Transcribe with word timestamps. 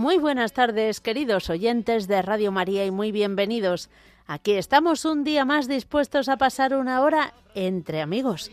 Muy 0.00 0.16
buenas 0.16 0.54
tardes, 0.54 0.98
queridos 1.02 1.50
oyentes 1.50 2.08
de 2.08 2.22
Radio 2.22 2.50
María 2.50 2.86
y 2.86 2.90
muy 2.90 3.12
bienvenidos. 3.12 3.90
Aquí 4.26 4.52
estamos 4.52 5.04
un 5.04 5.24
día 5.24 5.44
más 5.44 5.68
dispuestos 5.68 6.30
a 6.30 6.38
pasar 6.38 6.72
una 6.74 7.02
hora 7.02 7.34
entre 7.54 8.00
amigos. 8.00 8.50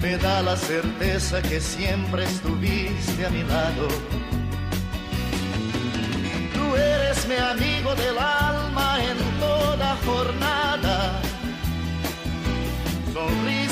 me 0.00 0.16
da 0.16 0.40
la 0.40 0.56
certeza 0.56 1.42
que 1.42 1.60
siempre 1.60 2.24
estuviste 2.24 3.26
a 3.26 3.28
mi 3.28 3.42
lado. 3.42 3.86
Tú 6.54 6.74
eres 6.74 7.28
mi 7.28 7.34
amigo 7.36 7.94
del 7.96 8.16
alma 8.16 8.96
en 9.04 9.38
toda 9.40 9.96
jornada. 10.06 11.20
Sonrisa 13.12 13.71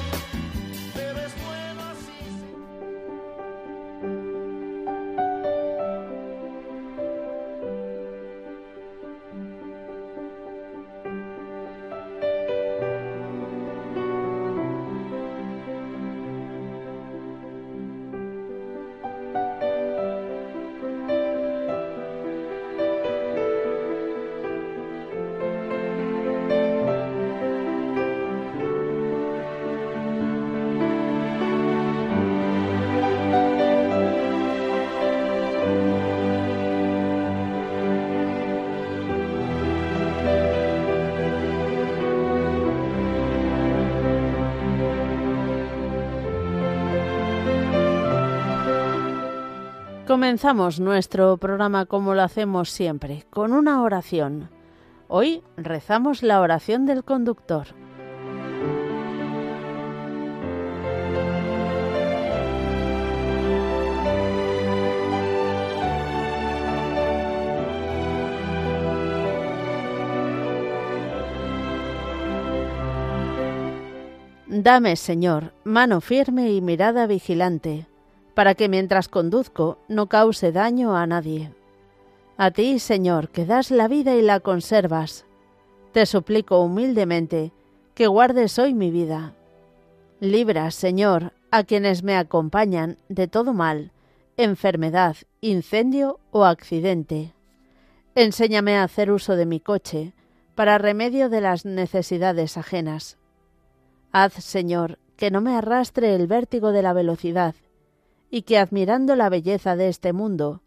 Comenzamos 50.11 50.81
nuestro 50.81 51.37
programa 51.37 51.85
como 51.85 52.13
lo 52.15 52.21
hacemos 52.23 52.69
siempre, 52.69 53.23
con 53.29 53.53
una 53.53 53.81
oración. 53.81 54.49
Hoy 55.07 55.41
rezamos 55.55 56.21
la 56.21 56.41
oración 56.41 56.85
del 56.85 57.05
conductor. 57.05 57.67
Dame, 74.49 74.97
Señor, 74.97 75.53
mano 75.63 76.01
firme 76.01 76.51
y 76.51 76.59
mirada 76.59 77.07
vigilante 77.07 77.87
para 78.41 78.55
que 78.55 78.69
mientras 78.69 79.07
conduzco 79.07 79.77
no 79.87 80.07
cause 80.09 80.51
daño 80.51 80.97
a 80.97 81.05
nadie. 81.05 81.51
A 82.37 82.49
ti, 82.49 82.79
Señor, 82.79 83.29
que 83.29 83.45
das 83.45 83.69
la 83.69 83.87
vida 83.87 84.15
y 84.15 84.23
la 84.23 84.39
conservas, 84.39 85.25
te 85.91 86.07
suplico 86.07 86.59
humildemente 86.59 87.51
que 87.93 88.07
guardes 88.07 88.57
hoy 88.57 88.73
mi 88.73 88.89
vida. 88.89 89.35
Libra, 90.21 90.71
Señor, 90.71 91.33
a 91.51 91.61
quienes 91.65 92.01
me 92.01 92.17
acompañan 92.17 92.97
de 93.09 93.27
todo 93.27 93.53
mal, 93.53 93.91
enfermedad, 94.37 95.17
incendio 95.41 96.19
o 96.31 96.45
accidente. 96.45 97.35
Enséñame 98.15 98.75
a 98.75 98.81
hacer 98.85 99.11
uso 99.11 99.35
de 99.35 99.45
mi 99.45 99.59
coche 99.59 100.13
para 100.55 100.79
remedio 100.79 101.29
de 101.29 101.41
las 101.41 101.63
necesidades 101.65 102.57
ajenas. 102.57 103.19
Haz, 104.11 104.33
Señor, 104.33 104.97
que 105.15 105.29
no 105.29 105.41
me 105.41 105.55
arrastre 105.55 106.15
el 106.15 106.25
vértigo 106.25 106.71
de 106.71 106.81
la 106.81 106.93
velocidad 106.93 107.53
y 108.31 108.43
que 108.43 108.57
admirando 108.57 109.15
la 109.17 109.29
belleza 109.29 109.75
de 109.75 109.89
este 109.89 110.13
mundo, 110.13 110.63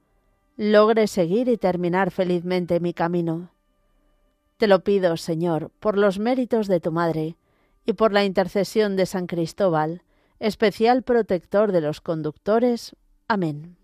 logre 0.57 1.07
seguir 1.09 1.49
y 1.49 1.57
terminar 1.57 2.11
felizmente 2.11 2.79
mi 2.79 2.93
camino. 2.93 3.51
Te 4.59 4.69
lo 4.69 4.85
pido, 4.85 5.17
Señor, 5.17 5.71
por 5.81 5.97
los 5.97 6.19
méritos 6.19 6.69
de 6.69 6.79
tu 6.79 6.93
Madre 6.93 7.37
y 7.87 7.95
por 7.95 8.13
la 8.13 8.25
intercesión 8.25 8.95
de 8.97 9.07
San 9.07 9.27
Cristóbal, 9.27 10.03
especial 10.39 11.03
protector 11.03 11.73
de 11.73 11.81
los 11.81 12.01
conductores. 12.03 12.95
Amén. 13.29 13.77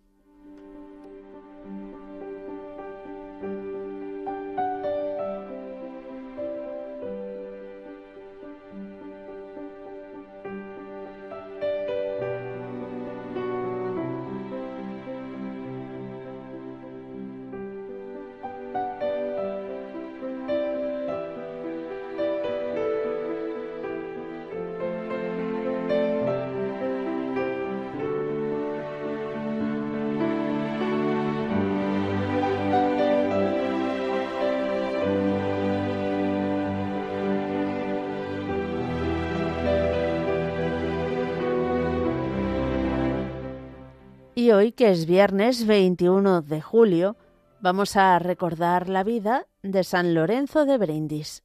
Y 44.40 44.52
hoy, 44.52 44.72
que 44.72 44.90
es 44.90 45.04
viernes 45.04 45.66
21 45.66 46.40
de 46.40 46.62
julio, 46.62 47.18
vamos 47.60 47.94
a 47.98 48.18
recordar 48.18 48.88
la 48.88 49.04
vida 49.04 49.46
de 49.62 49.84
San 49.84 50.14
Lorenzo 50.14 50.64
de 50.64 50.78
Brindis. 50.78 51.42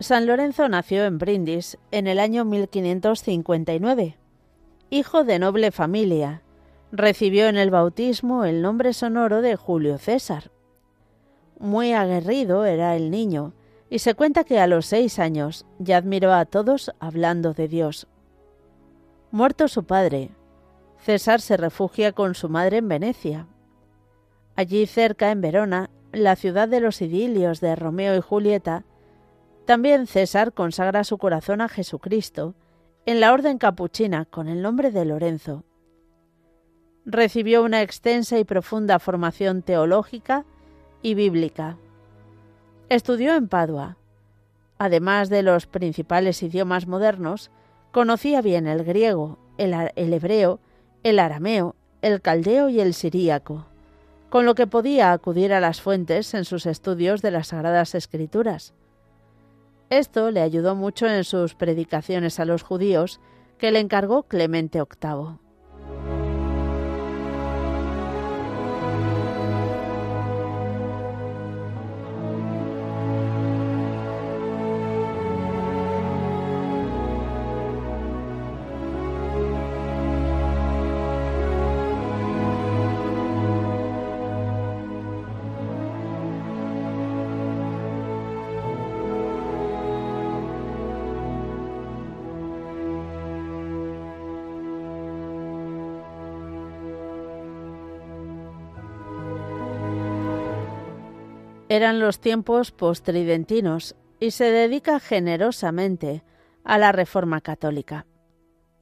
San 0.00 0.24
Lorenzo 0.24 0.66
nació 0.70 1.04
en 1.04 1.18
Brindis 1.18 1.76
en 1.90 2.06
el 2.06 2.20
año 2.20 2.46
1559. 2.46 4.16
Hijo 4.88 5.24
de 5.24 5.38
noble 5.38 5.72
familia, 5.72 6.40
recibió 6.90 7.48
en 7.48 7.58
el 7.58 7.70
bautismo 7.70 8.46
el 8.46 8.62
nombre 8.62 8.94
sonoro 8.94 9.42
de 9.42 9.56
Julio 9.56 9.98
César. 9.98 10.50
Muy 11.58 11.92
aguerrido 11.92 12.64
era 12.64 12.96
el 12.96 13.10
niño, 13.10 13.52
y 13.90 13.98
se 13.98 14.14
cuenta 14.14 14.42
que 14.44 14.58
a 14.58 14.66
los 14.66 14.86
seis 14.86 15.18
años 15.18 15.66
ya 15.78 15.98
admiró 15.98 16.32
a 16.32 16.46
todos 16.46 16.92
hablando 16.98 17.52
de 17.52 17.68
Dios. 17.68 18.06
Muerto 19.30 19.68
su 19.68 19.84
padre, 19.84 20.30
César 21.00 21.42
se 21.42 21.58
refugia 21.58 22.12
con 22.12 22.34
su 22.34 22.48
madre 22.48 22.78
en 22.78 22.88
Venecia. 22.88 23.48
Allí 24.56 24.86
cerca, 24.86 25.30
en 25.30 25.42
Verona, 25.42 25.90
la 26.10 26.36
ciudad 26.36 26.68
de 26.70 26.80
los 26.80 27.02
idilios 27.02 27.60
de 27.60 27.76
Romeo 27.76 28.16
y 28.16 28.20
Julieta, 28.22 28.84
también 29.70 30.08
César 30.08 30.52
consagra 30.52 31.04
su 31.04 31.16
corazón 31.16 31.60
a 31.60 31.68
Jesucristo 31.68 32.56
en 33.06 33.20
la 33.20 33.32
orden 33.32 33.56
capuchina 33.56 34.24
con 34.24 34.48
el 34.48 34.62
nombre 34.62 34.90
de 34.90 35.04
Lorenzo. 35.04 35.62
Recibió 37.06 37.62
una 37.62 37.80
extensa 37.80 38.36
y 38.40 38.44
profunda 38.44 38.98
formación 38.98 39.62
teológica 39.62 40.44
y 41.02 41.14
bíblica. 41.14 41.76
Estudió 42.88 43.36
en 43.36 43.46
Padua. 43.46 43.96
Además 44.78 45.28
de 45.28 45.44
los 45.44 45.68
principales 45.68 46.42
idiomas 46.42 46.88
modernos, 46.88 47.52
conocía 47.92 48.42
bien 48.42 48.66
el 48.66 48.82
griego, 48.82 49.38
el, 49.56 49.72
hebreo, 49.94 50.58
el 51.04 51.20
arameo, 51.20 51.76
el 52.02 52.20
caldeo 52.22 52.70
y 52.70 52.80
el 52.80 52.92
siríaco, 52.92 53.66
con 54.30 54.46
lo 54.46 54.56
que 54.56 54.66
podía 54.66 55.12
acudir 55.12 55.52
a 55.52 55.60
las 55.60 55.80
fuentes 55.80 56.34
en 56.34 56.44
sus 56.44 56.66
estudios 56.66 57.22
de 57.22 57.30
las 57.30 57.46
Sagradas 57.46 57.94
Escrituras. 57.94 58.74
Esto 59.92 60.30
le 60.30 60.40
ayudó 60.40 60.76
mucho 60.76 61.08
en 61.08 61.24
sus 61.24 61.56
predicaciones 61.56 62.38
a 62.38 62.44
los 62.44 62.62
judíos, 62.62 63.18
que 63.58 63.72
le 63.72 63.80
encargó 63.80 64.22
Clemente 64.22 64.78
VIII. 64.78 65.40
Eran 101.70 102.00
los 102.00 102.18
tiempos 102.18 102.72
postridentinos 102.72 103.94
y 104.18 104.32
se 104.32 104.46
dedica 104.50 104.98
generosamente 104.98 106.24
a 106.64 106.78
la 106.78 106.90
Reforma 106.90 107.40
Católica. 107.40 108.06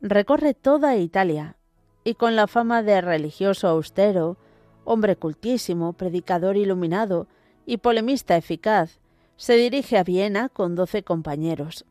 Recorre 0.00 0.54
toda 0.54 0.96
Italia 0.96 1.58
y 2.02 2.14
con 2.14 2.34
la 2.34 2.46
fama 2.46 2.82
de 2.82 3.02
religioso 3.02 3.68
austero, 3.68 4.38
hombre 4.84 5.16
cultísimo, 5.16 5.92
predicador 5.92 6.56
iluminado 6.56 7.28
y 7.66 7.76
polemista 7.76 8.38
eficaz, 8.38 9.00
se 9.36 9.56
dirige 9.56 9.98
a 9.98 10.02
Viena 10.02 10.48
con 10.48 10.74
doce 10.74 11.02
compañeros. 11.02 11.84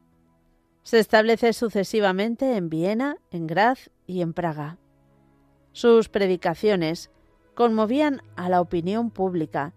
Se 0.81 0.97
establece 0.97 1.53
sucesivamente 1.53 2.57
en 2.57 2.69
Viena, 2.69 3.17
en 3.29 3.45
Graz 3.45 3.91
y 4.07 4.21
en 4.21 4.33
Praga. 4.33 4.79
Sus 5.73 6.09
predicaciones 6.09 7.11
conmovían 7.53 8.23
a 8.35 8.50
la 8.50 8.61
opinión 8.61 9.11
pública 9.11 9.75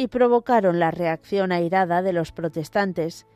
y 0.00 0.08
provocaron 0.08 0.78
la 0.80 0.90
reacción 0.90 1.52
airada 1.52 2.00
de 2.00 2.14
los 2.14 2.32
protestantes, 2.32 3.26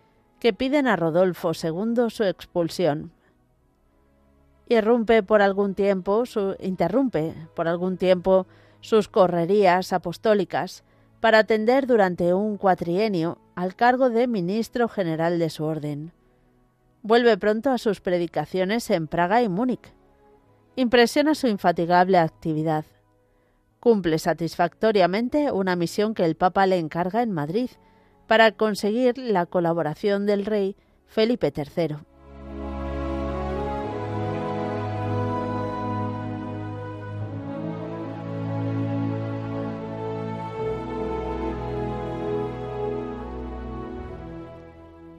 que 0.40 0.54
piden 0.54 0.86
a 0.86 0.96
Rodolfo 0.96 1.50
II 1.52 2.08
su 2.08 2.24
expulsión. 2.24 3.12
Irrumpe 4.70 5.22
por 5.22 5.42
algún 5.42 5.74
tiempo 5.74 6.22
interrumpe 6.60 7.34
por 7.54 7.68
algún 7.68 7.98
tiempo 7.98 8.46
sus 8.80 9.08
correrías 9.10 9.92
apostólicas 9.92 10.84
para 11.20 11.40
atender 11.40 11.86
durante 11.86 12.32
un 12.32 12.56
cuatrienio 12.56 13.36
al 13.56 13.76
cargo 13.76 14.08
de 14.08 14.26
ministro 14.26 14.88
general 14.88 15.38
de 15.38 15.50
su 15.50 15.64
orden. 15.64 16.12
Vuelve 17.02 17.36
pronto 17.36 17.72
a 17.72 17.76
sus 17.76 18.00
predicaciones 18.00 18.88
en 18.88 19.06
Praga 19.06 19.42
y 19.42 19.50
Múnich. 19.50 19.92
Impresiona 20.76 21.34
su 21.34 21.46
infatigable 21.46 22.16
actividad 22.16 22.86
cumple 23.84 24.18
satisfactoriamente 24.18 25.52
una 25.52 25.76
misión 25.76 26.14
que 26.14 26.24
el 26.24 26.36
Papa 26.36 26.66
le 26.66 26.78
encarga 26.78 27.20
en 27.22 27.32
Madrid 27.32 27.68
para 28.26 28.50
conseguir 28.52 29.18
la 29.18 29.44
colaboración 29.44 30.24
del 30.24 30.46
rey 30.46 30.74
Felipe 31.06 31.52
III. 31.54 31.96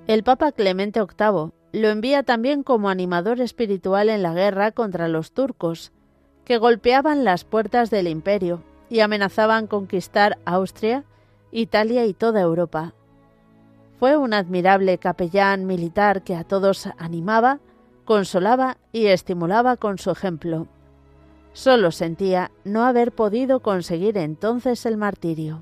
El 0.07 0.23
Papa 0.23 0.51
Clemente 0.53 0.99
VIII 1.01 1.51
lo 1.81 1.89
envía 1.89 2.23
también 2.23 2.63
como 2.63 2.89
animador 2.89 3.41
espiritual 3.41 4.09
en 4.09 4.23
la 4.23 4.33
guerra 4.33 4.71
contra 4.71 5.07
los 5.07 5.33
turcos, 5.33 5.91
que 6.45 6.57
golpeaban 6.57 7.25
las 7.25 7.43
puertas 7.43 7.89
del 7.89 8.07
imperio 8.07 8.61
y 8.89 8.99
amenazaban 9.01 9.65
conquistar 9.67 10.37
Austria, 10.45 11.03
Italia 11.51 12.05
y 12.05 12.13
toda 12.13 12.39
Europa. 12.41 12.93
Fue 13.99 14.15
un 14.15 14.33
admirable 14.33 14.97
capellán 14.99 15.65
militar 15.65 16.23
que 16.23 16.35
a 16.35 16.43
todos 16.43 16.87
animaba, 16.99 17.59
consolaba 18.05 18.77
y 18.91 19.07
estimulaba 19.07 19.75
con 19.77 19.97
su 19.97 20.11
ejemplo. 20.11 20.67
Solo 21.53 21.91
sentía 21.91 22.51
no 22.63 22.83
haber 22.83 23.11
podido 23.11 23.61
conseguir 23.61 24.17
entonces 24.17 24.85
el 24.85 24.97
martirio. 24.97 25.61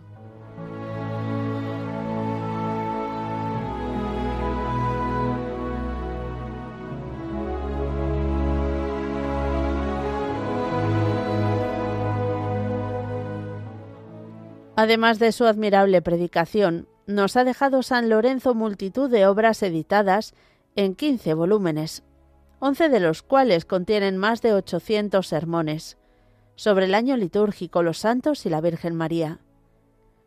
Además 14.84 15.18
de 15.18 15.32
su 15.32 15.46
admirable 15.46 16.02
predicación, 16.02 16.90
nos 17.08 17.38
ha 17.38 17.46
dejado 17.46 17.84
San 17.84 18.10
Lorenzo 18.10 18.54
multitud 18.54 19.10
de 19.10 19.26
obras 19.26 19.64
editadas 19.64 20.34
en 20.76 20.96
quince 20.96 21.34
volúmenes, 21.34 22.04
once 22.60 22.90
de 22.90 23.00
los 23.00 23.22
cuales 23.22 23.64
contienen 23.64 24.18
más 24.18 24.42
de 24.42 24.52
ochocientos 24.54 25.28
sermones 25.30 25.98
sobre 26.56 26.84
el 26.84 26.96
año 26.96 27.16
litúrgico, 27.16 27.82
los 27.82 27.98
santos 28.00 28.46
y 28.46 28.50
la 28.50 28.60
Virgen 28.60 28.94
María. 28.94 29.40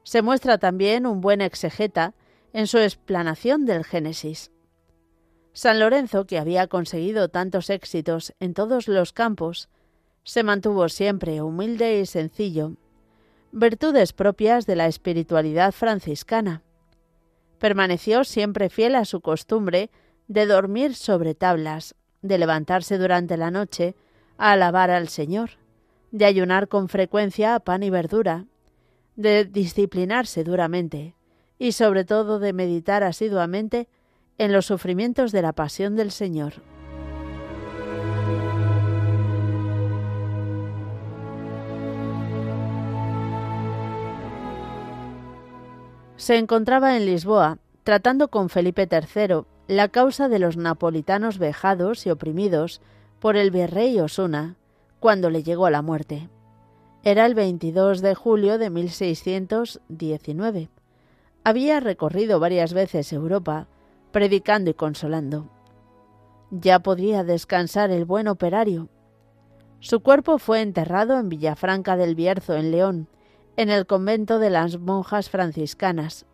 Se 0.04 0.22
muestra 0.22 0.56
también 0.56 1.04
un 1.04 1.20
buen 1.20 1.42
exegeta 1.42 2.14
en 2.54 2.66
su 2.66 2.78
explanación 2.78 3.66
del 3.66 3.84
Génesis. 3.84 4.52
San 5.52 5.78
Lorenzo, 5.78 6.24
que 6.24 6.38
había 6.38 6.66
conseguido 6.66 7.28
tantos 7.28 7.68
éxitos 7.68 8.32
en 8.40 8.54
todos 8.54 8.88
los 8.88 9.12
campos, 9.12 9.68
se 10.24 10.42
mantuvo 10.44 10.88
siempre 10.88 11.42
humilde 11.42 12.00
y 12.00 12.06
sencillo, 12.06 12.72
virtudes 13.56 14.12
propias 14.12 14.66
de 14.66 14.76
la 14.76 14.86
espiritualidad 14.86 15.72
franciscana. 15.72 16.62
Permaneció 17.58 18.22
siempre 18.24 18.68
fiel 18.68 18.94
a 18.94 19.06
su 19.06 19.22
costumbre 19.22 19.90
de 20.28 20.44
dormir 20.44 20.94
sobre 20.94 21.34
tablas, 21.34 21.94
de 22.20 22.36
levantarse 22.36 22.98
durante 22.98 23.38
la 23.38 23.50
noche 23.50 23.94
a 24.36 24.52
alabar 24.52 24.90
al 24.90 25.08
Señor, 25.08 25.52
de 26.12 26.26
ayunar 26.26 26.68
con 26.68 26.90
frecuencia 26.90 27.54
a 27.54 27.60
pan 27.60 27.82
y 27.82 27.88
verdura, 27.88 28.44
de 29.16 29.46
disciplinarse 29.46 30.44
duramente 30.44 31.14
y 31.58 31.72
sobre 31.72 32.04
todo 32.04 32.38
de 32.38 32.52
meditar 32.52 33.02
asiduamente 33.04 33.88
en 34.36 34.52
los 34.52 34.66
sufrimientos 34.66 35.32
de 35.32 35.40
la 35.40 35.54
pasión 35.54 35.96
del 35.96 36.10
Señor. 36.10 36.52
se 46.26 46.38
encontraba 46.38 46.96
en 46.96 47.06
Lisboa, 47.06 47.58
tratando 47.84 48.32
con 48.32 48.48
Felipe 48.48 48.88
III 48.90 49.42
la 49.68 49.86
causa 49.86 50.28
de 50.28 50.40
los 50.40 50.56
napolitanos 50.56 51.38
vejados 51.38 52.04
y 52.04 52.10
oprimidos 52.10 52.80
por 53.20 53.36
el 53.36 53.52
virrey 53.52 54.00
Osuna, 54.00 54.56
cuando 54.98 55.30
le 55.30 55.44
llegó 55.44 55.70
la 55.70 55.82
muerte. 55.82 56.28
Era 57.04 57.26
el 57.26 57.36
22 57.36 58.02
de 58.02 58.16
julio 58.16 58.58
de 58.58 58.70
1619. 58.70 60.68
Había 61.44 61.78
recorrido 61.78 62.40
varias 62.40 62.74
veces 62.74 63.12
Europa, 63.12 63.68
predicando 64.10 64.68
y 64.70 64.74
consolando. 64.74 65.48
Ya 66.50 66.80
podía 66.80 67.22
descansar 67.22 67.92
el 67.92 68.04
buen 68.04 68.26
operario. 68.26 68.88
Su 69.78 70.00
cuerpo 70.00 70.38
fue 70.38 70.60
enterrado 70.60 71.20
en 71.20 71.28
Villafranca 71.28 71.96
del 71.96 72.16
Bierzo, 72.16 72.54
en 72.56 72.72
León, 72.72 73.06
en 73.56 73.70
el 73.70 73.86
convento 73.86 74.38
de 74.38 74.50
las 74.50 74.78
monjas 74.78 75.30
franciscanas. 75.30 76.26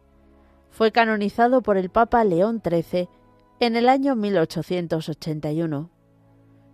Fue 0.71 0.91
canonizado 0.93 1.63
por 1.63 1.77
el 1.79 1.89
Papa 1.91 2.25
León 2.25 2.61
XIII 2.65 3.09
en 3.61 3.77
el 3.77 3.89
año 3.89 4.15
1881. 4.17 5.89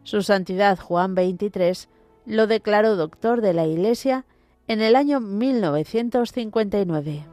Su 0.05 0.23
Santidad 0.23 0.79
Juan 0.79 1.15
XXIII 1.15 1.89
lo 2.27 2.47
declaró 2.47 2.97
doctor 2.97 3.43
de 3.43 3.53
la 3.55 3.67
Iglesia 3.67 4.25
en 4.69 4.81
el 4.81 4.97
año 4.97 5.21
1959. 5.21 7.27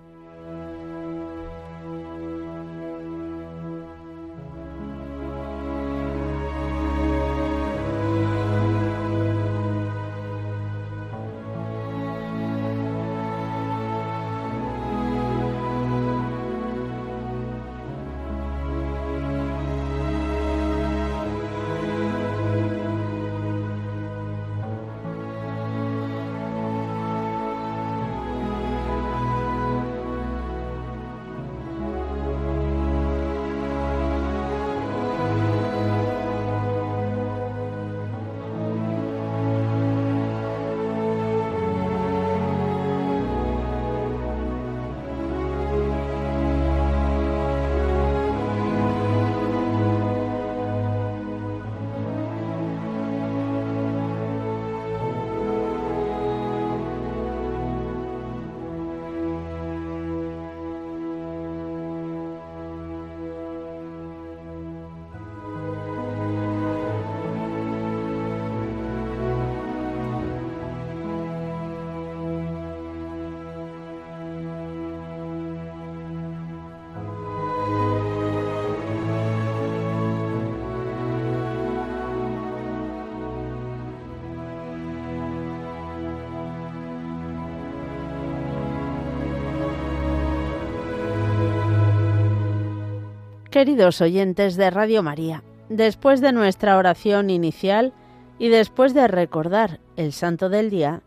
Queridos 93.55 94.01
oyentes 94.01 94.57
de 94.57 94.69
Radio 94.69 95.01
María, 95.01 95.41
después 95.69 96.19
de 96.19 96.33
nuestra 96.33 96.75
oración 96.77 97.29
inicial 97.29 97.93
y 98.37 98.49
después 98.49 98.93
de 98.93 99.07
recordar 99.07 99.79
el 99.95 100.11
santo 100.11 100.49
del 100.49 100.69
día, 100.69 101.01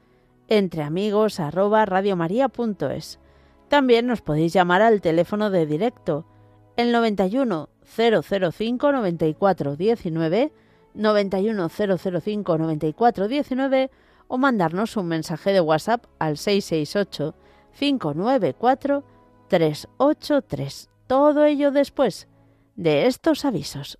entreamigos@radiomaria.es. 0.50 3.20
También 3.70 4.06
nos 4.06 4.22
podéis 4.22 4.54
llamar 4.54 4.84
al 4.84 5.02
teléfono 5.02 5.50
de 5.50 5.66
directo 5.66 6.26
el 6.78 6.92
91 6.92 7.70
005 7.92 8.92
94 8.92 9.76
19 9.76 10.52
91 10.94 11.70
005 11.70 12.58
94 12.58 13.28
19 13.28 13.92
o 14.28 14.38
mandarnos 14.38 14.96
un 14.98 15.08
mensaje 15.08 15.52
de 15.52 15.60
WhatsApp 15.60 16.06
al 16.20 16.38
668 16.38 17.36
594 17.78 19.04
383. 19.50 20.90
Todo 21.08 21.46
ello 21.46 21.72
después 21.72 22.28
de 22.76 23.08
estos 23.08 23.44
avisos. 23.44 23.98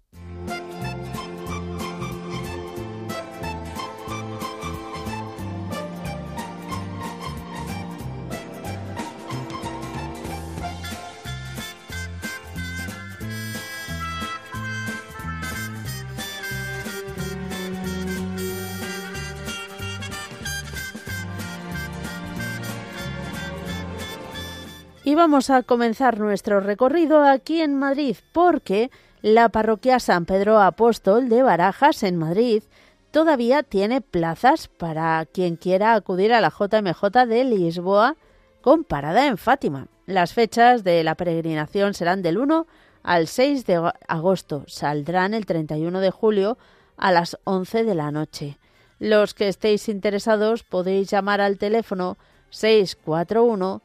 vamos 25.22 25.52
a 25.52 25.62
comenzar 25.62 26.18
nuestro 26.20 26.62
recorrido 26.62 27.24
aquí 27.24 27.62
en 27.62 27.78
Madrid 27.78 28.16
porque 28.32 28.90
la 29.22 29.50
parroquia 29.50 30.00
San 30.00 30.26
Pedro 30.26 30.60
Apóstol 30.60 31.30
de 31.30 31.44
Barajas 31.44 32.02
en 32.02 32.18
Madrid 32.18 32.64
todavía 33.12 33.62
tiene 33.62 34.02
plazas 34.02 34.68
para 34.68 35.24
quien 35.32 35.58
quiera 35.58 35.94
acudir 35.94 36.34
a 36.34 36.42
la 36.42 36.50
JMJ 36.50 37.04
de 37.28 37.44
Lisboa 37.44 38.16
con 38.62 38.84
parada 38.84 39.28
en 39.28 39.38
Fátima. 39.38 39.86
Las 40.08 40.34
fechas 40.34 40.84
de 40.84 41.04
la 41.04 41.14
peregrinación 41.14 41.94
serán 41.94 42.24
del 42.24 42.40
1 42.40 42.66
al 43.04 43.28
6 43.28 43.68
de 43.68 43.92
agosto. 44.08 44.64
Saldrán 44.66 45.36
el 45.36 45.46
31 45.46 46.00
de 46.00 46.10
julio 46.10 46.58
a 46.98 47.12
las 47.12 47.38
11 47.44 47.84
de 47.84 47.94
la 47.94 48.10
noche. 48.10 48.58
Los 48.98 49.36
que 49.36 49.50
estéis 49.50 49.88
interesados 49.88 50.64
podéis 50.64 51.12
llamar 51.12 51.42
al 51.42 51.60
teléfono 51.60 52.18
641 52.50 53.84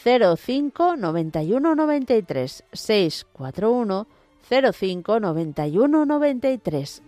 05 0.00 0.96
91 0.98 1.74
93 1.74 2.64
641 2.72 4.06
05 4.48 5.20
91 5.20 6.06
93. 6.06 7.02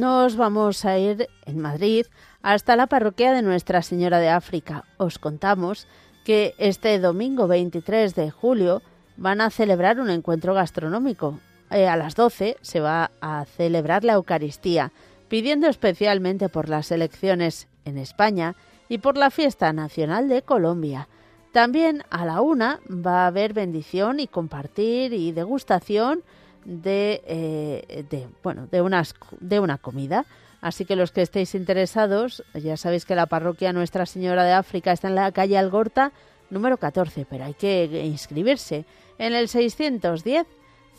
Nos 0.00 0.34
vamos 0.36 0.86
a 0.86 0.96
ir 0.96 1.28
en 1.44 1.58
Madrid 1.58 2.06
hasta 2.42 2.74
la 2.74 2.86
parroquia 2.86 3.34
de 3.34 3.42
Nuestra 3.42 3.82
Señora 3.82 4.18
de 4.18 4.30
África. 4.30 4.84
Os 4.96 5.18
contamos 5.18 5.86
que 6.24 6.54
este 6.56 6.98
domingo 6.98 7.46
23 7.46 8.14
de 8.14 8.30
julio 8.30 8.80
van 9.18 9.42
a 9.42 9.50
celebrar 9.50 10.00
un 10.00 10.08
encuentro 10.08 10.54
gastronómico. 10.54 11.38
Eh, 11.70 11.86
a 11.86 11.96
las 11.98 12.14
12 12.14 12.56
se 12.62 12.80
va 12.80 13.10
a 13.20 13.44
celebrar 13.44 14.02
la 14.02 14.14
Eucaristía, 14.14 14.90
pidiendo 15.28 15.68
especialmente 15.68 16.48
por 16.48 16.70
las 16.70 16.90
elecciones 16.92 17.68
en 17.84 17.98
España 17.98 18.56
y 18.88 18.98
por 19.04 19.18
la 19.18 19.28
fiesta 19.30 19.70
nacional 19.74 20.30
de 20.30 20.40
Colombia. 20.40 21.08
También 21.52 22.04
a 22.08 22.24
la 22.24 22.40
una 22.40 22.80
va 22.88 23.24
a 23.24 23.26
haber 23.26 23.52
bendición 23.52 24.18
y 24.18 24.28
compartir 24.28 25.12
y 25.12 25.32
degustación 25.32 26.22
eh, 26.66 28.04
de, 28.10 28.26
bueno, 28.42 28.66
de, 28.70 28.80
unas, 28.82 29.14
de 29.40 29.60
una 29.60 29.78
comida. 29.78 30.26
Así 30.60 30.84
que 30.84 30.96
los 30.96 31.10
que 31.10 31.22
estéis 31.22 31.54
interesados, 31.54 32.42
ya 32.54 32.76
sabéis 32.76 33.06
que 33.06 33.14
la 33.14 33.24
parroquia 33.26 33.72
Nuestra 33.72 34.04
Señora 34.06 34.44
de 34.44 34.52
África 34.52 34.92
está 34.92 35.08
en 35.08 35.14
la 35.14 35.32
calle 35.32 35.56
Algorta, 35.56 36.12
número 36.50 36.76
14, 36.76 37.26
pero 37.28 37.44
hay 37.44 37.54
que 37.54 37.84
inscribirse 38.04 38.84
en 39.18 39.32
el 39.34 39.48
610 39.48 40.24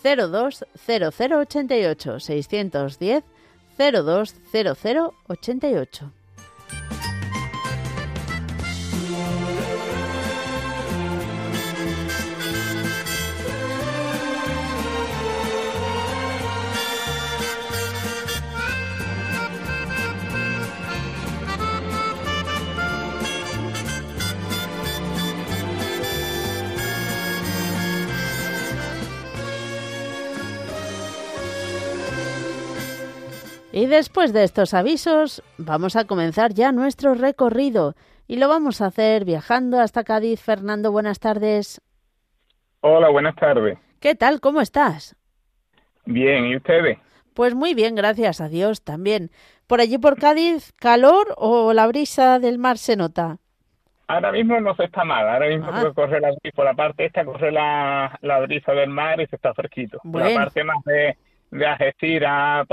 020088 0.04 2.20
610 2.20 2.98
020088. 3.78 6.12
Y 33.82 33.88
después 33.88 34.32
de 34.32 34.44
estos 34.44 34.76
avisos, 34.76 35.42
vamos 35.58 35.96
a 35.96 36.06
comenzar 36.06 36.54
ya 36.54 36.72
nuestro 36.72 37.16
recorrido 37.16 37.96
y 38.28 38.38
lo 38.38 38.48
vamos 38.48 38.80
a 38.80 38.86
hacer 38.86 39.26
viajando 39.26 39.80
hasta 39.80 40.04
Cádiz. 40.04 40.40
Fernando, 40.40 40.92
buenas 40.92 41.20
tardes. 41.20 41.82
Hola, 42.82 43.10
buenas 43.10 43.36
tardes. 43.38 43.80
¿Qué 44.00 44.14
tal? 44.14 44.40
¿Cómo 44.40 44.62
estás? 44.62 45.16
Bien, 46.06 46.46
¿y 46.46 46.58
ustedes? 46.58 47.00
Pues 47.34 47.56
muy 47.56 47.74
bien, 47.74 47.96
gracias 47.96 48.40
a 48.40 48.50
Dios 48.50 48.84
también. 48.84 49.32
¿Por 49.66 49.82
allí 49.82 49.98
por 49.98 50.20
Cádiz, 50.20 50.74
calor 50.80 51.34
o 51.38 51.74
la 51.74 51.88
brisa 51.88 52.38
del 52.38 52.60
mar 52.60 52.78
se 52.78 52.96
nota? 52.96 53.38
Ahora 54.10 54.32
mismo 54.32 54.60
no 54.62 54.76
se 54.76 54.84
está 54.84 55.04
mal, 55.04 55.28
ahora 55.28 55.48
mismo 55.50 55.72
ah. 55.74 55.92
por 55.96 56.66
la 56.66 56.76
parte 56.76 57.06
esta 57.08 57.26
corre 57.26 57.52
la, 57.52 58.12
brisa 58.48 58.74
del 58.74 58.92
mar 58.92 59.20
y 59.20 59.26
se 59.26 59.38
está 59.38 59.56
fresquito. 59.56 60.00
la 60.04 60.32
parte 60.36 60.64
más 60.64 60.84
de 60.86 61.18
de 61.52 62.26
a 62.26 62.66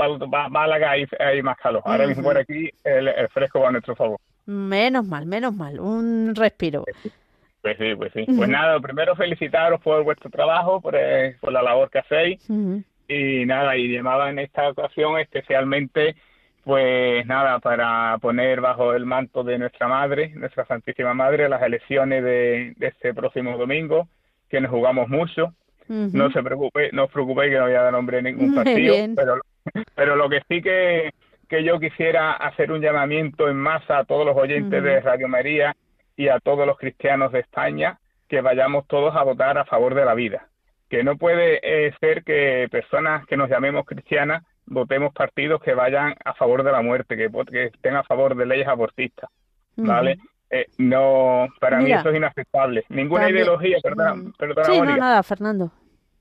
Málaga 0.49 0.97
y, 0.97 1.05
eh, 1.19 1.43
más 1.43 1.57
calor. 1.57 1.81
Ahora 1.85 2.07
mismo 2.07 2.23
por 2.23 2.37
aquí 2.37 2.71
el, 2.83 3.09
fresco 3.29 3.59
va 3.61 3.69
a 3.69 3.71
nuestro 3.71 3.95
favor. 3.95 4.19
Menos 4.45 5.05
mal, 5.07 5.25
menos 5.25 5.53
mal, 5.53 5.79
un 5.79 6.33
respiro. 6.33 6.85
Pues 7.61 7.77
sí, 7.77 7.93
pues 7.95 8.13
sí. 8.13 8.23
Pues, 8.25 8.37
pues 8.37 8.49
nada, 8.49 8.79
primero 8.79 9.15
felicitaros 9.15 9.81
por 9.81 10.03
vuestro 10.03 10.29
trabajo, 10.29 10.79
por, 10.81 10.95
eh, 10.97 11.35
la 11.41 11.61
labor 11.61 11.89
que 11.89 11.99
hacéis. 11.99 12.49
Y 13.07 13.45
nada, 13.45 13.75
y 13.75 13.89
llamaba 13.91 14.29
en 14.29 14.39
esta 14.39 14.69
ocasión 14.69 15.19
especialmente, 15.19 16.15
pues 16.63 17.25
nada, 17.25 17.59
para 17.59 18.17
poner 18.19 18.61
bajo 18.61 18.93
el 18.93 19.05
manto 19.05 19.43
de 19.43 19.57
nuestra 19.57 19.87
madre, 19.87 20.29
nuestra 20.35 20.65
Santísima 20.65 21.13
Madre, 21.13 21.49
las 21.49 21.61
elecciones 21.61 22.23
de, 22.23 22.73
de 22.77 22.87
este 22.87 23.13
próximo 23.13 23.57
domingo, 23.57 24.07
que 24.47 24.61
nos 24.61 24.71
jugamos 24.71 25.09
mucho 25.09 25.53
no 25.89 26.31
se 26.31 26.41
preocupe, 26.43 26.89
no 26.93 27.05
os 27.05 27.11
preocupéis 27.11 27.51
que 27.51 27.57
no 27.59 27.63
voy 27.65 27.73
a 27.73 27.81
dar 27.81 27.91
nombre 27.91 28.19
a 28.19 28.21
ningún 28.21 28.53
partido, 28.55 28.95
pero, 29.15 29.41
pero 29.95 30.15
lo 30.15 30.29
que 30.29 30.41
sí 30.47 30.61
que, 30.61 31.11
que 31.47 31.63
yo 31.63 31.79
quisiera 31.79 32.31
hacer 32.33 32.71
un 32.71 32.79
llamamiento 32.81 33.49
en 33.49 33.57
masa 33.57 33.99
a 33.99 34.05
todos 34.05 34.25
los 34.25 34.37
oyentes 34.37 34.83
de 34.83 34.99
Radio 35.01 35.27
María 35.27 35.75
y 36.15 36.27
a 36.27 36.39
todos 36.39 36.67
los 36.67 36.77
cristianos 36.77 37.31
de 37.31 37.39
España 37.39 37.97
que 38.27 38.41
vayamos 38.41 38.87
todos 38.87 39.15
a 39.15 39.23
votar 39.23 39.57
a 39.57 39.65
favor 39.65 39.95
de 39.95 40.05
la 40.05 40.13
vida. 40.13 40.47
Que 40.89 41.03
no 41.03 41.17
puede 41.17 41.59
eh, 41.63 41.93
ser 41.99 42.23
que 42.23 42.67
personas 42.69 43.25
que 43.25 43.37
nos 43.37 43.49
llamemos 43.49 43.85
cristianas 43.85 44.43
votemos 44.65 45.11
partidos 45.13 45.61
que 45.63 45.73
vayan 45.73 46.13
a 46.23 46.33
favor 46.35 46.61
de 46.63 46.71
la 46.71 46.83
muerte, 46.83 47.17
que, 47.17 47.27
que 47.51 47.63
estén 47.65 47.95
a 47.95 48.03
favor 48.03 48.35
de 48.35 48.45
leyes 48.45 48.67
abortistas, 48.67 49.27
¿vale? 49.77 50.19
Eh, 50.51 50.65
no, 50.79 51.47
para 51.59 51.77
mí 51.79 51.91
eso 51.91 52.09
es 52.09 52.17
inaceptable. 52.17 52.83
Ninguna 52.89 53.29
ideología, 53.29 53.77
perdón, 53.83 54.27
mm. 54.29 54.33
perdón 54.33 54.97
nada, 54.97 55.21
Fernando. 55.21 55.71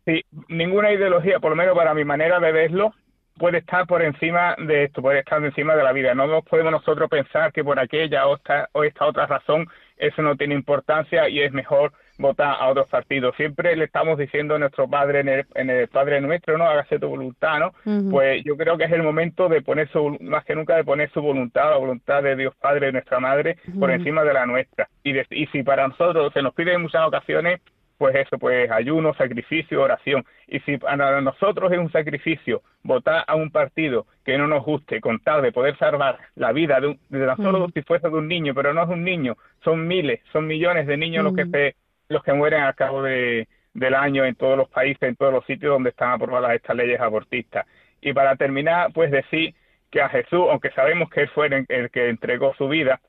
Sí, 0.05 0.23
ninguna 0.49 0.93
ideología, 0.93 1.41
por 1.41 1.51
lo 1.51 1.57
menos 1.57 1.75
para 1.75 1.95
mi 1.95 2.05
manera 2.05 2.39
de 2.39 2.53
verlo, 2.53 2.93
puede 3.39 3.59
estar 3.59 3.87
por 3.87 4.03
encima 4.03 4.55
de 4.59 4.85
esto, 4.85 5.01
puede 5.01 5.21
estar 5.21 5.39
por 5.39 5.47
encima 5.49 5.77
de 5.77 5.83
la 5.83 5.93
vida. 5.93 6.15
No 6.15 6.27
nos 6.27 6.45
podemos 6.45 6.73
nosotros 6.73 7.09
pensar 7.09 7.53
que 7.53 7.65
por 7.65 7.79
aquella 7.79 8.27
o 8.27 8.37
esta, 8.37 8.69
o 8.73 8.85
esta 8.85 9.07
otra 9.07 9.27
razón 9.27 9.67
eso 9.97 10.21
no 10.21 10.37
tiene 10.37 10.55
importancia 10.55 11.29
y 11.29 11.41
es 11.41 11.53
mejor 11.53 11.93
votar 12.19 12.49
a 12.61 12.69
otros 12.69 12.89
partidos. 12.89 13.35
Siempre 13.37 13.75
le 13.77 13.85
estamos 13.85 14.19
diciendo 14.19 14.57
a 14.57 14.59
nuestro 14.59 14.89
Padre, 14.89 15.21
en 15.55 15.71
el, 15.71 15.89
Padre 15.89 16.21
nuestro, 16.21 16.59
¿no? 16.59 16.65
Hágase 16.67 16.99
tu 16.99 17.09
voluntad, 17.09 17.59
¿no? 17.59 18.11
Pues 18.11 18.43
yo 18.45 18.57
creo 18.57 18.77
que 18.77 18.85
es 18.85 18.93
el 18.93 19.03
momento 19.03 19.49
de 19.49 19.63
poner 19.63 19.89
su, 19.91 20.17
más 20.21 20.45
que 20.45 20.55
nunca, 20.55 20.77
de 20.77 20.85
poner 20.85 21.11
su 21.13 21.23
voluntad, 21.23 21.71
la 21.71 21.77
voluntad 21.77 22.23
de 22.23 22.37
Dios 22.37 22.55
Padre, 22.61 22.89
y 22.89 22.93
nuestra 22.93 23.21
Madre, 23.21 23.57
por 23.79 23.91
encima 23.91 24.25
de 24.25 24.35
la 24.35 24.45
nuestra. 24.47 24.89
Y, 25.05 25.15
y 25.35 25.47
si 25.47 25.63
para 25.63 25.87
nosotros 25.89 26.33
se 26.35 26.43
nos 26.43 26.53
pide 26.55 26.75
en 26.75 26.83
muchas 26.83 27.07
ocasiones, 27.07 27.61
pues 27.97 28.15
eso, 28.15 28.39
pues 28.39 28.71
ayuno, 28.71 29.13
sacrificio, 29.15 29.83
oración. 29.83 30.25
Y 30.47 30.61
si 30.61 30.77
para 30.79 31.21
nosotros 31.21 31.73
es 31.73 31.79
un 31.79 31.91
sacrificio 31.91 32.63
votar 32.85 33.25
a 33.27 33.35
un 33.35 33.51
partido 33.51 34.07
que 34.25 34.39
no 34.39 34.47
nos 34.47 34.65
guste, 34.65 35.01
con 35.01 35.19
tal 35.21 35.43
de 35.43 35.51
poder 35.53 35.77
salvar 35.79 36.17
la 36.37 36.53
vida 36.53 36.79
de, 36.81 36.89
un, 36.89 37.01
de 37.09 37.27
tan 37.27 37.37
solo 37.39 37.67
si 37.75 37.83
fuese 37.83 38.09
de 38.09 38.15
un 38.15 38.29
niño, 38.29 38.55
pero 38.55 38.73
no 38.73 38.83
es 38.85 38.89
un 38.89 39.03
niño, 39.03 39.37
son 39.65 39.87
miles, 39.89 40.21
son 40.33 40.47
millones 40.47 40.87
de 40.87 40.97
niños 40.97 41.25
los 41.25 41.35
que 41.35 41.47
se 41.47 41.75
los 42.09 42.23
que 42.23 42.33
mueren 42.33 42.63
al 42.63 42.75
cabo 42.75 43.03
de, 43.03 43.47
del 43.75 43.95
año 43.95 44.25
en 44.25 44.35
todos 44.35 44.57
los 44.57 44.69
países, 44.69 45.03
en 45.03 45.17
todos 45.17 45.33
los 45.33 45.45
sitios 45.47 45.73
donde 45.73 45.91
están 45.91 46.11
aprobadas 46.11 46.55
estas 46.55 46.77
leyes 46.77 47.01
abortistas. 47.01 47.67
Y 48.01 48.13
para 48.13 48.37
terminar, 48.37 48.91
pues 48.93 49.11
decir 49.11 49.55
que 49.91 50.01
a 50.01 50.09
Jesús, 50.09 50.45
aunque 50.51 50.71
sabemos 50.73 51.11
que 51.11 51.23
él 51.23 51.29
fue 51.31 51.47
el 51.69 51.91
que 51.91 52.09
entregó 52.09 52.55
su 52.57 52.69
vida, 52.69 53.01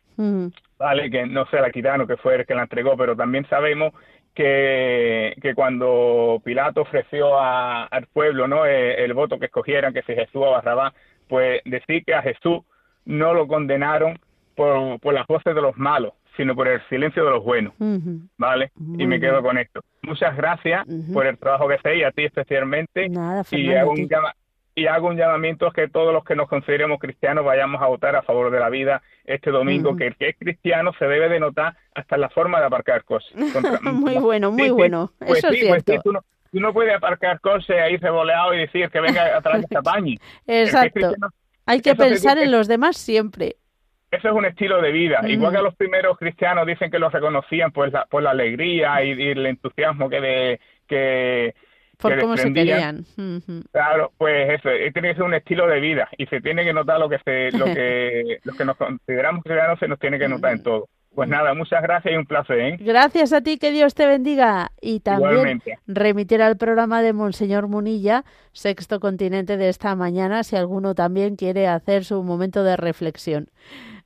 vale, 0.78 1.10
que 1.10 1.26
no 1.26 1.46
sea 1.46 1.62
la 1.62 1.72
quitaron, 1.72 2.06
que 2.08 2.18
fue 2.18 2.36
el 2.36 2.46
que 2.46 2.56
la 2.56 2.64
entregó, 2.64 2.98
pero 2.98 3.16
también 3.16 3.48
sabemos 3.50 3.94
que, 4.36 5.34
que 5.42 5.56
cuando 5.56 6.42
Pilato 6.44 6.82
ofreció 6.82 7.40
al 7.40 8.06
pueblo 8.08 8.48
no 8.48 8.66
eh, 8.66 9.04
el, 9.04 9.14
voto 9.14 9.40
que 9.40 9.46
escogieran, 9.46 9.94
que 9.94 10.02
si 10.02 10.14
Jesús 10.14 10.36
o 10.46 10.52
Barrabás, 10.52 10.94
pues 11.30 11.62
decir 11.64 12.04
que 12.04 12.16
a 12.16 12.22
Jesús 12.22 12.60
no 13.06 13.34
lo 13.34 13.48
condenaron 13.48 14.20
por, 14.56 15.00
por 15.00 15.14
las 15.14 15.26
voces 15.26 15.56
de 15.56 15.62
los 15.62 15.78
malos, 15.78 16.14
sino 16.40 16.56
por 16.56 16.70
el 16.70 16.82
silencio 16.88 17.26
de 17.26 17.32
los 17.32 17.44
buenos. 17.44 17.74
¿Vale? 18.38 18.72
y 18.78 19.06
me 19.06 19.20
quedo 19.20 19.42
con 19.44 19.58
esto. 19.58 19.82
Muchas 20.04 20.36
gracias 20.38 20.86
por 21.14 21.28
el 21.28 21.38
trabajo 21.38 21.68
que 21.68 21.76
hacéis, 21.76 22.06
a 22.06 22.12
ti 22.12 22.24
especialmente. 22.24 23.08
y, 23.52 23.74
hago 23.74 23.92
un 23.92 24.10
y 24.74 24.86
hago 24.88 25.08
un 25.10 25.18
llamamiento 25.18 25.68
a 25.68 25.74
que 25.74 25.90
todos 25.90 26.14
los 26.14 26.24
que 26.24 26.38
nos 26.38 26.48
consideremos 26.48 26.98
cristianos 27.00 27.44
vayamos 27.44 27.82
a 27.82 27.88
votar 27.88 28.16
a 28.16 28.22
favor 28.22 28.52
de 28.52 28.60
la 28.62 28.70
vida 28.70 29.02
este 29.26 29.52
domingo, 29.52 29.98
que 29.98 30.08
el 30.08 30.16
que 30.16 30.30
es 30.30 30.38
cristiano 30.40 30.92
se 30.98 31.06
debe 31.06 31.28
de 31.28 31.42
notar 31.42 31.76
hasta 31.94 32.16
la 32.16 32.30
forma 32.30 32.62
de 32.62 32.68
aparcar 32.68 33.04
cosas. 33.04 33.30
muy 33.84 34.16
bueno, 34.20 34.50
muy 34.50 34.70
bueno. 34.70 35.12
Pues 35.20 35.40
eso 35.40 35.50
sí, 35.50 35.60
es 35.64 35.68
Pues 35.84 36.02
tú 36.04 36.14
no, 36.14 36.22
no 36.54 36.74
puedes 36.74 36.96
aparcar 36.96 37.42
cosas 37.42 37.70
ahí 37.72 37.98
revoleado 37.98 38.54
y 38.54 38.60
decir 38.60 38.90
que 38.90 39.02
venga 39.02 39.36
atrás 39.36 39.62
de 39.68 40.18
Exacto. 40.48 41.12
Hay 41.66 41.82
que 41.82 41.94
pensar 41.96 42.38
en 42.38 42.50
los 42.52 42.70
demás 42.70 42.96
siempre. 42.96 43.58
Eso 44.12 44.30
es 44.30 44.34
un 44.34 44.46
estilo 44.46 44.82
de 44.82 44.92
vida. 44.92 45.22
Igual 45.28 45.54
que 45.54 45.60
mm. 45.60 45.64
los 45.64 45.76
primeros 45.76 46.18
cristianos 46.18 46.66
dicen 46.66 46.90
que 46.90 46.98
los 47.00 47.12
reconocían 47.14 47.72
por 47.72 47.92
la, 47.92 48.06
por 48.06 48.24
la 48.24 48.32
alegría 48.32 49.04
y, 49.04 49.12
el 49.30 49.46
entusiasmo 49.46 50.10
que, 50.10 50.20
de, 50.20 50.60
que, 50.88 51.54
por 51.98 52.18
cómo 52.20 52.36
se 52.36 52.52
querían. 52.52 53.06
Claro, 53.72 54.12
pues 54.18 54.60
eso, 54.60 54.70
eh, 54.70 54.92
tiene 54.92 55.10
que 55.10 55.14
ser 55.16 55.24
un 55.24 55.36
estilo 55.36 55.68
de 55.68 55.80
vida 55.80 56.10
y 56.18 56.26
se 56.26 56.42
tiene 56.42 56.64
que 56.66 56.74
notar 56.74 57.00
lo 57.00 57.08
que 57.08 57.20
se, 57.24 57.56
lo 57.56 57.66
que, 57.66 58.40
que 58.58 58.66
nos 58.66 58.78
consideramos 58.78 59.44
cristianos 59.44 59.80
se 59.80 59.88
nos 59.88 60.00
tiene 60.00 60.18
que 60.18 60.28
notar 60.28 60.54
en 60.54 60.64
todo. 60.64 60.88
Pues 61.14 61.28
mm. 61.30 61.32
nada, 61.32 61.54
muchas 61.54 61.82
gracias 61.84 62.12
y 62.16 62.18
un 62.18 62.26
placer. 62.26 62.60
¿eh? 62.60 62.78
Gracias 62.80 63.32
a 63.32 63.42
ti, 63.42 63.60
que 63.60 63.72
Dios 63.72 63.94
te 63.94 64.08
bendiga. 64.08 64.72
Y 64.82 65.02
también 65.02 65.62
remitir 65.86 66.42
al 66.42 66.58
programa 66.58 67.04
de 67.04 67.14
Monseñor 67.14 67.68
Munilla, 67.68 68.24
Sexto 68.54 69.00
Continente 69.00 69.58
de 69.58 69.70
esta 69.70 69.96
mañana, 69.96 70.44
si 70.44 70.56
alguno 70.56 70.96
también 70.96 71.36
quiere 71.36 71.68
hacer 71.68 72.04
su 72.06 72.24
momento 72.24 72.64
de 72.64 72.76
reflexión. 72.76 73.50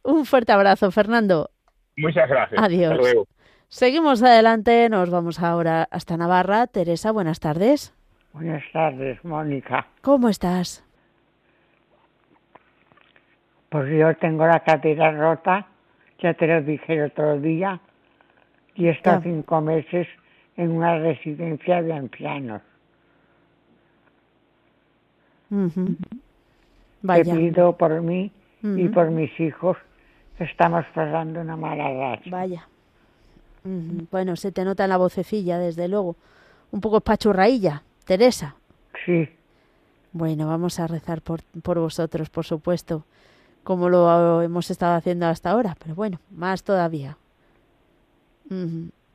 Un 0.03 0.25
fuerte 0.25 0.51
abrazo, 0.51 0.91
Fernando. 0.91 1.49
Muchas 1.95 2.27
gracias. 2.29 2.61
Adiós. 2.61 2.99
Seguimos 3.69 4.21
adelante, 4.21 4.89
nos 4.89 5.09
vamos 5.09 5.41
ahora 5.41 5.87
hasta 5.91 6.17
Navarra. 6.17 6.67
Teresa, 6.67 7.11
buenas 7.11 7.39
tardes. 7.39 7.93
Buenas 8.33 8.63
tardes, 8.73 9.23
Mónica. 9.23 9.87
¿Cómo 10.01 10.27
estás? 10.27 10.83
Pues 13.69 13.89
yo 13.97 14.13
tengo 14.17 14.45
la 14.45 14.59
cadera 14.59 15.11
rota, 15.11 15.67
ya 16.21 16.33
te 16.33 16.47
lo 16.47 16.61
dije 16.61 16.95
el 16.95 17.03
otro 17.05 17.39
día, 17.39 17.79
y 18.75 18.87
he 18.87 18.91
estado 18.91 19.21
cinco 19.21 19.61
meses 19.61 20.07
en 20.57 20.71
una 20.71 20.99
residencia 20.99 21.81
de 21.81 21.93
ancianos. 21.93 22.61
Te 27.01 27.53
por 27.79 28.01
mí 28.01 28.31
y 28.61 28.89
por 28.89 29.09
mis 29.09 29.39
hijos 29.39 29.77
estamos 30.39 30.85
pasando 30.93 31.41
una 31.41 31.55
mala 31.55 31.91
racha. 31.91 32.29
Vaya. 32.29 32.67
Bueno, 33.63 34.35
se 34.35 34.51
te 34.51 34.65
nota 34.65 34.83
en 34.83 34.89
la 34.89 34.97
vocecilla, 34.97 35.57
desde 35.57 35.87
luego. 35.87 36.15
Un 36.71 36.81
poco 36.81 36.97
espachurrailla, 36.97 37.83
Teresa. 38.05 38.55
Sí. 39.05 39.29
Bueno, 40.11 40.47
vamos 40.47 40.79
a 40.79 40.87
rezar 40.87 41.21
por, 41.21 41.41
por 41.61 41.79
vosotros, 41.79 42.29
por 42.29 42.45
supuesto, 42.45 43.03
como 43.63 43.89
lo 43.89 44.41
hemos 44.41 44.69
estado 44.69 44.95
haciendo 44.95 45.27
hasta 45.27 45.51
ahora, 45.51 45.75
pero 45.81 45.95
bueno, 45.95 46.19
más 46.31 46.63
todavía. 46.63 47.17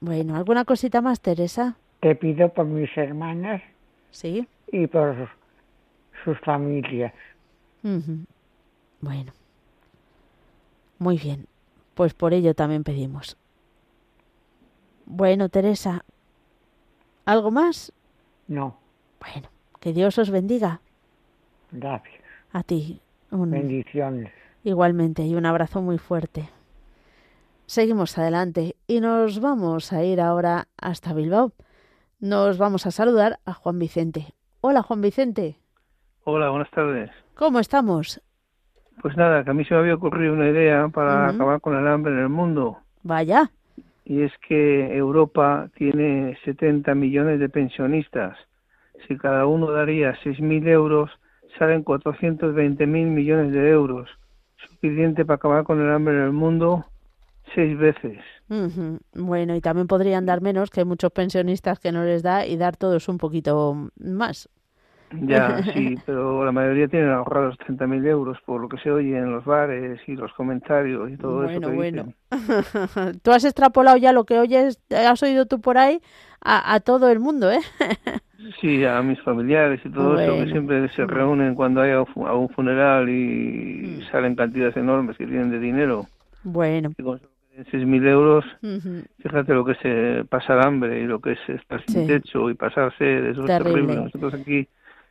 Bueno, 0.01 0.37
¿alguna 0.37 0.65
cosita 0.65 1.01
más, 1.01 1.21
Teresa? 1.21 1.75
Te 2.01 2.15
pido 2.15 2.49
por 2.49 2.65
mis 2.67 2.97
hermanas. 2.97 3.63
Sí. 4.11 4.49
Y 4.73 4.87
por 4.87 5.29
sus 6.25 6.39
familias. 6.41 7.13
Bueno, 9.01 9.33
muy 10.99 11.17
bien, 11.17 11.47
pues 11.95 12.13
por 12.13 12.35
ello 12.35 12.55
también 12.55 12.83
pedimos. 12.83 13.37
Bueno, 15.07 15.49
Teresa, 15.49 16.05
¿algo 17.25 17.53
más? 17.53 17.93
No. 18.49 18.79
Bueno, 19.21 19.49
que 19.79 19.93
Dios 19.93 20.19
os 20.19 20.31
bendiga. 20.31 20.81
Gracias. 21.71 22.21
A 22.53 22.65
ti. 22.65 23.01
Bendiciones. 23.31 24.33
Igualmente, 24.65 25.25
y 25.25 25.37
un 25.37 25.47
abrazo 25.47 25.81
muy 25.83 25.99
fuerte. 25.99 26.49
Seguimos 27.67 28.19
adelante 28.19 28.75
y 28.89 29.01
nos 29.01 29.41
vamos 29.41 29.93
a 29.93 30.03
ir 30.03 30.21
ahora 30.21 30.67
hasta 30.79 31.13
Bilbao. 31.13 31.53
Nos 32.19 32.59
vamos 32.59 32.87
a 32.87 32.91
saludar 32.91 33.39
a 33.45 33.53
Juan 33.55 33.79
Vicente. 33.79 34.35
Hola, 34.63 34.83
Juan 34.83 35.01
Vicente. 35.01 35.59
Hola, 36.25 36.51
buenas 36.51 36.71
tardes. 36.73 37.11
¿Cómo 37.35 37.61
estamos? 37.61 38.21
Pues 39.01 39.17
nada, 39.17 39.45
que 39.45 39.51
a 39.51 39.55
mí 39.55 39.65
se 39.65 39.75
me 39.75 39.81
había 39.81 39.95
ocurrido 39.95 40.33
una 40.35 40.49
idea 40.49 40.89
para 40.89 41.29
acabar 41.29 41.61
con 41.61 41.77
el 41.77 41.87
hambre 41.87 42.13
en 42.13 42.19
el 42.21 42.29
mundo. 42.29 42.79
Vaya. 43.03 43.51
Y 44.05 44.23
es 44.23 44.33
que 44.49 44.97
Europa 44.97 45.69
tiene 45.77 46.37
70 46.45 46.95
millones 46.95 47.39
de 47.41 47.49
pensionistas. 47.49 48.37
Si 49.07 49.17
cada 49.17 49.47
uno 49.47 49.71
daría 49.71 50.13
6.000 50.25 50.67
euros, 50.69 51.11
salen 51.59 51.85
420.000 51.85 52.87
millones 52.87 53.53
de 53.53 53.69
euros. 53.71 54.09
Suficiente 54.57 55.25
para 55.25 55.37
acabar 55.37 55.65
con 55.65 55.81
el 55.81 55.91
hambre 55.93 56.15
en 56.17 56.23
el 56.25 56.33
mundo 56.33 56.85
seis 57.55 57.79
veces. 57.79 58.19
Bueno, 59.15 59.55
y 59.55 59.61
también 59.61 59.87
podrían 59.87 60.27
dar 60.27 60.43
menos, 60.43 60.71
que 60.71 60.85
muchos 60.85 61.13
pensionistas 61.13 61.79
que 61.79 61.93
no 61.93 62.05
les 62.05 62.23
da, 62.23 62.45
y 62.47 62.57
dar 62.57 62.77
todos 62.77 63.09
un 63.09 63.19
poquito 63.19 63.91
más. 63.99 64.49
Ya, 65.13 65.63
sí, 65.75 65.97
pero 66.05 66.45
la 66.45 66.53
mayoría 66.53 66.89
tienen 66.89 67.11
ahorrados 67.11 67.57
30.000 67.67 68.07
euros 68.07 68.39
por 68.45 68.61
lo 68.61 68.69
que 68.69 68.79
se 68.79 68.91
oye 68.91 69.17
en 69.17 69.33
los 69.33 69.45
bares 69.45 70.01
y 70.07 70.15
los 70.17 70.33
comentarios 70.35 71.11
y 71.11 71.17
todo 71.17 71.45
eso. 71.45 71.61
bueno, 71.71 71.75
bueno. 71.75 72.15
tú 73.23 73.31
has 73.31 73.45
extrapolado 73.45 73.97
ya 73.97 74.13
lo 74.13 74.25
que 74.25 74.39
oyes, 74.39 74.81
has 74.91 75.23
oído 75.23 75.47
tú 75.47 75.61
por 75.61 75.79
ahí 75.79 76.01
a, 76.41 76.79
todo 76.81 77.09
el 77.11 77.19
mundo, 77.19 77.51
¿eh? 77.51 77.59
sí, 78.61 78.85
a 78.85 79.03
mis 79.03 79.21
familiares 79.23 79.81
y 79.85 79.91
todo 79.91 80.19
eso, 80.21 80.33
que 80.45 80.51
siempre 80.53 80.89
se 80.91 81.03
mm. 81.03 81.09
reúnen 81.09 81.55
cuando 81.57 81.81
hay 81.81 81.91
a 81.91 82.01
un 82.35 82.49
funeral 82.51 83.09
y 83.09 84.03
mm. 84.03 84.11
salen 84.13 84.37
cantidades 84.37 84.77
enormes 84.77 85.17
que 85.17 85.27
tienen 85.27 85.51
de 85.51 85.59
dinero. 85.59 86.07
Bueno. 86.45 86.91
Con 87.03 87.21
6.000 87.59 88.07
euros, 88.09 88.45
fíjate 89.21 89.53
lo 89.53 89.65
que 89.65 89.73
es 89.73 89.79
eh, 89.83 90.25
pasar 90.29 90.65
hambre 90.65 91.01
y 91.01 91.07
lo 91.07 91.21
que 91.21 91.33
es 91.33 91.41
estar 91.49 91.83
sin 91.89 92.07
techo 92.07 92.49
y 92.51 92.55
pasarse, 92.55 93.03
de 93.05 93.31
eso 93.33 93.45
terrible. 93.45 93.73
terrible. 93.81 93.95
Nosotros 93.97 94.35
aquí 94.35 94.69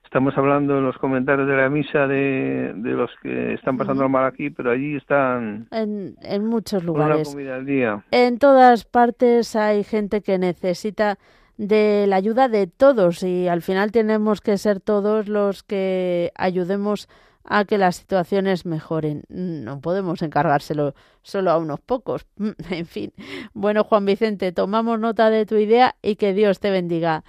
estamos 0.07 0.37
hablando 0.37 0.77
en 0.77 0.85
los 0.85 0.97
comentarios 0.97 1.49
de 1.49 1.57
la 1.57 1.69
misa 1.69 2.07
de, 2.07 2.71
los 2.81 3.11
que 3.21 3.53
están 3.55 3.77
pasando 3.77 4.07
mal 4.07 4.25
aquí, 4.25 4.49
pero 4.49 4.71
allí 4.71 4.95
están 4.95 5.67
en, 5.69 6.15
en 6.21 6.45
muchos 6.45 6.83
lugares. 6.85 7.35
día. 7.65 8.01
En 8.11 8.37
todas 8.39 8.85
partes 8.85 9.55
hay 9.57 9.83
gente 9.83 10.21
que 10.21 10.37
necesita 10.37 11.17
de 11.57 12.05
la 12.07 12.15
ayuda 12.15 12.47
de 12.47 12.67
todos 12.67 13.21
y 13.23 13.49
al 13.49 13.61
final 13.61 13.91
tenemos 13.91 14.39
que 14.39 14.57
ser 14.57 14.79
todos 14.79 15.27
los 15.27 15.63
que 15.63 16.31
ayudemos 16.35 17.09
a 17.43 17.65
que 17.65 17.77
las 17.77 17.97
situaciones 17.97 18.65
mejoren. 18.65 19.23
No 19.27 19.81
podemos 19.81 20.21
encargárselo 20.21 20.93
solo 21.21 21.51
a 21.51 21.57
unos 21.57 21.81
pocos. 21.81 22.25
En 22.71 22.85
fin. 22.85 23.11
Bueno, 23.53 23.83
Juan 23.83 24.05
Vicente, 24.05 24.53
tomamos 24.53 24.99
nota 25.01 25.29
de 25.29 25.45
tu 25.45 25.57
idea 25.57 25.95
y 26.01 26.15
que 26.15 26.33
Dios 26.33 26.61
te 26.61 26.71
bendiga. 26.71 27.25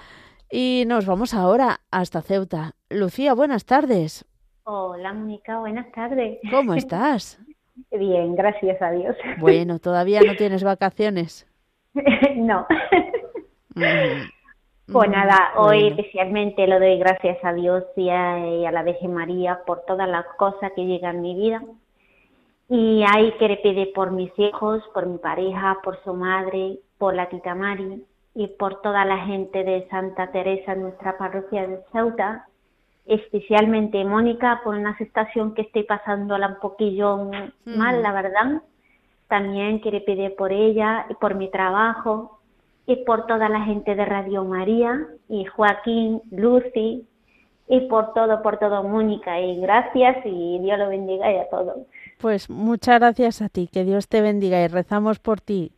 Y 0.50 0.84
nos 0.86 1.04
vamos 1.04 1.34
ahora 1.34 1.80
hasta 1.90 2.22
Ceuta. 2.22 2.72
Lucía, 2.88 3.34
buenas 3.34 3.66
tardes. 3.66 4.24
Hola, 4.64 5.12
Mónica, 5.12 5.58
buenas 5.58 5.92
tardes. 5.92 6.38
¿Cómo 6.50 6.72
estás? 6.74 7.38
Bien, 7.90 8.34
gracias 8.34 8.80
a 8.80 8.90
Dios. 8.92 9.14
Bueno, 9.40 9.78
todavía 9.78 10.20
no 10.22 10.34
tienes 10.36 10.64
vacaciones. 10.64 11.46
no. 12.36 12.66
Mm. 13.74 14.90
Pues 14.92 15.08
mm, 15.08 15.12
nada, 15.12 15.52
hoy 15.56 15.86
especialmente 15.88 16.66
lo 16.66 16.80
doy 16.80 16.98
gracias 16.98 17.38
a 17.44 17.52
Dios 17.52 17.84
y 17.94 18.08
a, 18.10 18.42
la 18.72 18.82
Virgen 18.82 19.14
María 19.14 19.60
por 19.66 19.84
todas 19.86 20.08
las 20.08 20.24
cosas 20.36 20.72
que 20.74 20.84
llegan 20.84 21.16
a 21.16 21.20
mi 21.20 21.36
vida. 21.36 21.62
Y 22.68 23.04
que 23.38 23.46
le 23.46 23.58
pedir 23.58 23.92
por 23.92 24.10
mis 24.10 24.36
hijos, 24.36 24.82
por 24.92 25.06
mi 25.06 25.18
pareja, 25.18 25.78
por 25.84 26.02
su 26.02 26.12
madre, 26.12 26.80
por 26.98 27.14
la 27.14 27.28
tita 27.28 27.54
Mari, 27.54 28.02
y 28.38 28.46
por 28.46 28.80
toda 28.82 29.04
la 29.04 29.26
gente 29.26 29.64
de 29.64 29.88
Santa 29.88 30.30
Teresa, 30.30 30.76
nuestra 30.76 31.18
parroquia 31.18 31.66
de 31.66 31.80
Ceuta, 31.90 32.46
especialmente 33.04 34.04
Mónica, 34.04 34.60
por 34.62 34.76
una 34.76 34.96
situación 34.96 35.54
que 35.54 35.62
estoy 35.62 35.82
pasándola 35.82 36.46
un 36.46 36.60
poquillo 36.60 37.16
mal, 37.64 37.98
mm. 37.98 38.00
la 38.00 38.12
verdad. 38.12 38.62
También 39.26 39.80
quiere 39.80 40.02
pedir 40.02 40.36
por 40.36 40.52
ella 40.52 41.06
y 41.10 41.14
por 41.14 41.34
mi 41.34 41.50
trabajo 41.50 42.38
y 42.86 43.04
por 43.04 43.26
toda 43.26 43.48
la 43.48 43.62
gente 43.64 43.96
de 43.96 44.04
Radio 44.04 44.44
María 44.44 45.04
y 45.28 45.44
Joaquín, 45.46 46.22
Lucy 46.30 47.08
y 47.66 47.80
por 47.88 48.14
todo, 48.14 48.40
por 48.40 48.58
todo, 48.60 48.84
Mónica. 48.84 49.40
Y 49.40 49.60
gracias 49.62 50.24
y 50.24 50.60
Dios 50.60 50.78
lo 50.78 50.88
bendiga 50.90 51.32
y 51.32 51.38
a 51.38 51.48
todos. 51.48 51.78
Pues 52.20 52.48
muchas 52.48 53.00
gracias 53.00 53.42
a 53.42 53.48
ti, 53.48 53.66
que 53.66 53.82
Dios 53.82 54.06
te 54.06 54.20
bendiga 54.20 54.62
y 54.62 54.68
rezamos 54.68 55.18
por 55.18 55.40
ti. 55.40 55.72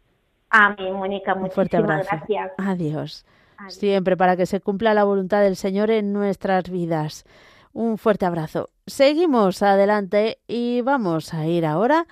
Amén, 0.51 0.95
Mónica. 0.95 1.35
Muchísimas 1.37 2.07
gracias. 2.07 2.53
Adiós. 2.59 3.25
Siempre 3.69 4.17
para 4.17 4.37
que 4.37 4.47
se 4.47 4.61
cumpla 4.61 4.95
la 4.95 5.05
voluntad 5.05 5.43
del 5.43 5.55
Señor 5.57 5.91
en 5.91 6.13
nuestras 6.13 6.69
vidas. 6.69 7.25
Un 7.73 7.99
fuerte 7.99 8.27
abrazo. 8.27 8.69
Seguimos 8.87 9.63
adelante 9.63 10.39
y 10.49 10.81
vamos 10.81 11.33
a 11.35 11.47
ir 11.47 11.65
ahora 11.65 12.07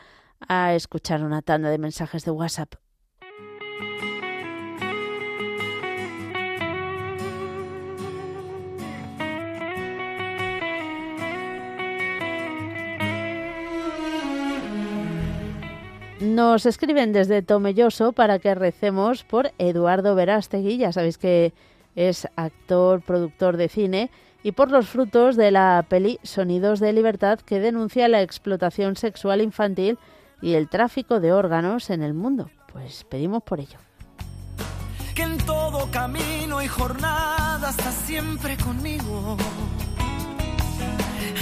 a 0.47 0.75
escuchar 0.75 1.25
una 1.25 1.43
tanda 1.43 1.69
de 1.71 1.79
mensajes 1.79 2.25
de 2.25 2.31
WhatsApp. 2.31 2.75
Nos 16.39 16.67
escriben 16.67 17.13
desde 17.13 17.43
Tomelloso 17.43 18.13
para 18.13 18.39
que 18.39 18.55
recemos 18.55 19.25
por 19.25 19.51
Eduardo 19.59 20.15
Verástegui, 20.15 20.79
ya 20.79 20.93
sabéis 20.93 21.19
que 21.19 21.53
es 21.97 22.29
actor, 22.37 23.03
productor 23.03 23.57
de 23.57 23.69
cine, 23.69 24.09
y 24.45 24.53
por 24.53 24.71
los 24.71 24.89
frutos 24.89 25.35
de 25.35 25.51
la 25.51 25.85
peli 25.89 26.21
Sonidos 26.23 26.79
de 26.79 26.93
Libertad 26.93 27.41
que 27.41 27.59
denuncia 27.59 28.07
la 28.07 28.23
explotación 28.23 28.95
sexual 28.95 29.43
infantil 29.43 29.99
y 30.41 30.55
el 30.55 30.69
tráfico 30.69 31.19
de 31.19 31.33
órganos 31.33 31.91
en 31.91 32.05
el 32.05 32.15
mundo. 32.15 32.49
Pues 32.73 33.03
pedimos 33.03 33.43
por 33.43 33.59
ello. 33.59 33.81
Que 35.17 35.23
en 35.25 35.39
todo 35.39 35.89
camino 35.91 36.63
y 36.63 36.69
jornada 36.69 37.73
siempre 38.07 38.57
conmigo, 38.59 39.37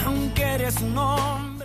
aunque 0.06 0.42
eres 0.42 0.80
un 0.80 0.96
hombre. 0.96 1.56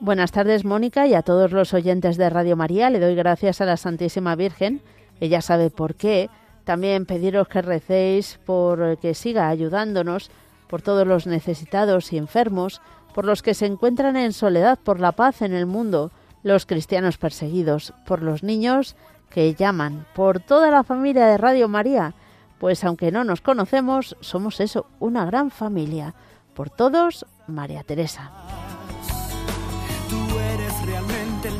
Buenas 0.00 0.30
tardes, 0.30 0.64
Mónica, 0.64 1.08
y 1.08 1.14
a 1.14 1.22
todos 1.22 1.50
los 1.50 1.74
oyentes 1.74 2.16
de 2.18 2.30
Radio 2.30 2.54
María. 2.54 2.88
Le 2.88 3.00
doy 3.00 3.16
gracias 3.16 3.60
a 3.60 3.64
la 3.64 3.76
Santísima 3.76 4.36
Virgen. 4.36 4.80
Ella 5.18 5.40
sabe 5.40 5.70
por 5.70 5.96
qué. 5.96 6.30
También 6.62 7.04
pediros 7.04 7.48
que 7.48 7.62
recéis 7.62 8.38
por 8.46 8.80
eh, 8.80 8.96
que 8.98 9.14
siga 9.14 9.48
ayudándonos, 9.48 10.30
por 10.68 10.82
todos 10.82 11.04
los 11.04 11.26
necesitados 11.26 12.12
y 12.12 12.16
enfermos, 12.16 12.80
por 13.12 13.24
los 13.24 13.42
que 13.42 13.54
se 13.54 13.66
encuentran 13.66 14.16
en 14.16 14.32
soledad, 14.32 14.78
por 14.78 15.00
la 15.00 15.10
paz 15.10 15.42
en 15.42 15.52
el 15.52 15.66
mundo, 15.66 16.12
los 16.44 16.64
cristianos 16.64 17.18
perseguidos, 17.18 17.92
por 18.06 18.22
los 18.22 18.44
niños 18.44 18.94
que 19.30 19.52
llaman, 19.54 20.06
por 20.14 20.38
toda 20.38 20.70
la 20.70 20.84
familia 20.84 21.26
de 21.26 21.38
Radio 21.38 21.66
María, 21.66 22.14
pues 22.60 22.84
aunque 22.84 23.10
no 23.10 23.24
nos 23.24 23.40
conocemos, 23.40 24.16
somos 24.20 24.60
eso, 24.60 24.86
una 25.00 25.24
gran 25.26 25.50
familia. 25.50 26.14
Por 26.54 26.70
todos, 26.70 27.26
María 27.48 27.82
Teresa 27.82 28.30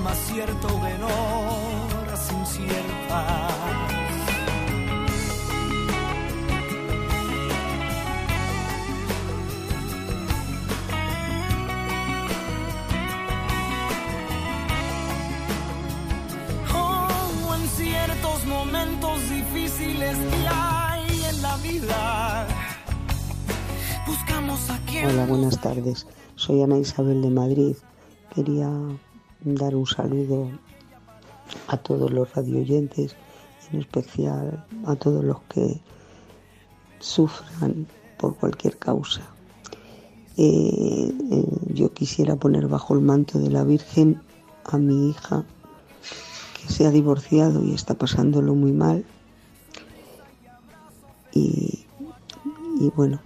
más 0.01 0.19
cierto 0.31 0.69
de 0.69 0.95
horas 2.01 2.33
inciertas. 2.33 3.99
momentos 18.47 19.19
difíciles 19.29 20.17
que 20.17 20.49
hay 20.49 21.23
en 21.29 21.43
la 21.43 21.57
vida. 21.59 22.47
Buscamos 24.07 24.71
a 24.71 24.79
Hola, 25.07 25.27
buenas 25.27 25.61
tardes. 25.61 26.07
Soy 26.37 26.63
Ana 26.63 26.79
Isabel 26.79 27.21
de 27.21 27.29
Madrid. 27.31 27.77
Quería 28.35 28.69
dar 29.55 29.75
un 29.75 29.87
saludo 29.87 30.49
a 31.69 31.77
todos 31.79 32.11
los 32.11 32.33
radioyentes, 32.35 33.17
en 33.73 33.81
especial 33.81 34.65
a 34.85 34.97
todos 34.97 35.25
los 35.25 35.41
que 35.43 35.81
sufran 36.99 37.87
por 38.19 38.37
cualquier 38.37 38.77
causa. 38.79 39.23
Eh, 40.37 41.13
eh, 41.33 41.45
yo 41.73 41.93
quisiera 41.93 42.37
poner 42.37 42.69
bajo 42.69 42.95
el 42.95 43.01
manto 43.01 43.39
de 43.39 43.51
la 43.51 43.65
Virgen 43.65 44.21
a 44.65 44.79
mi 44.79 45.11
hija 45.11 45.45
que 46.61 46.73
se 46.73 46.87
ha 46.87 46.91
divorciado 46.91 47.65
y 47.65 47.75
está 47.75 47.95
pasándolo 47.95 48.55
muy 48.55 48.73
mal. 48.73 49.05
Y, 51.33 51.85
y 52.81 52.91
bueno, 52.95 53.21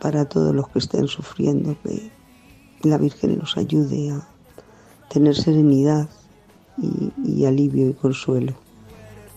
para 0.00 0.28
todos 0.28 0.54
los 0.54 0.68
que 0.68 0.80
estén 0.80 1.08
sufriendo, 1.08 1.76
que 1.82 2.10
la 2.82 2.98
Virgen 2.98 3.38
los 3.38 3.56
ayude 3.56 4.10
a, 4.10 4.28
tener 5.08 5.34
serenidad 5.34 6.08
y, 6.76 7.44
alivio 7.46 7.90
y 7.90 7.92
consuelo. 7.94 8.54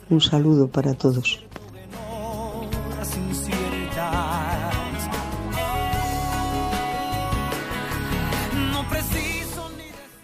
Un 0.09 0.21
saludo 0.21 0.67
para 0.67 0.93
todos. 0.93 1.43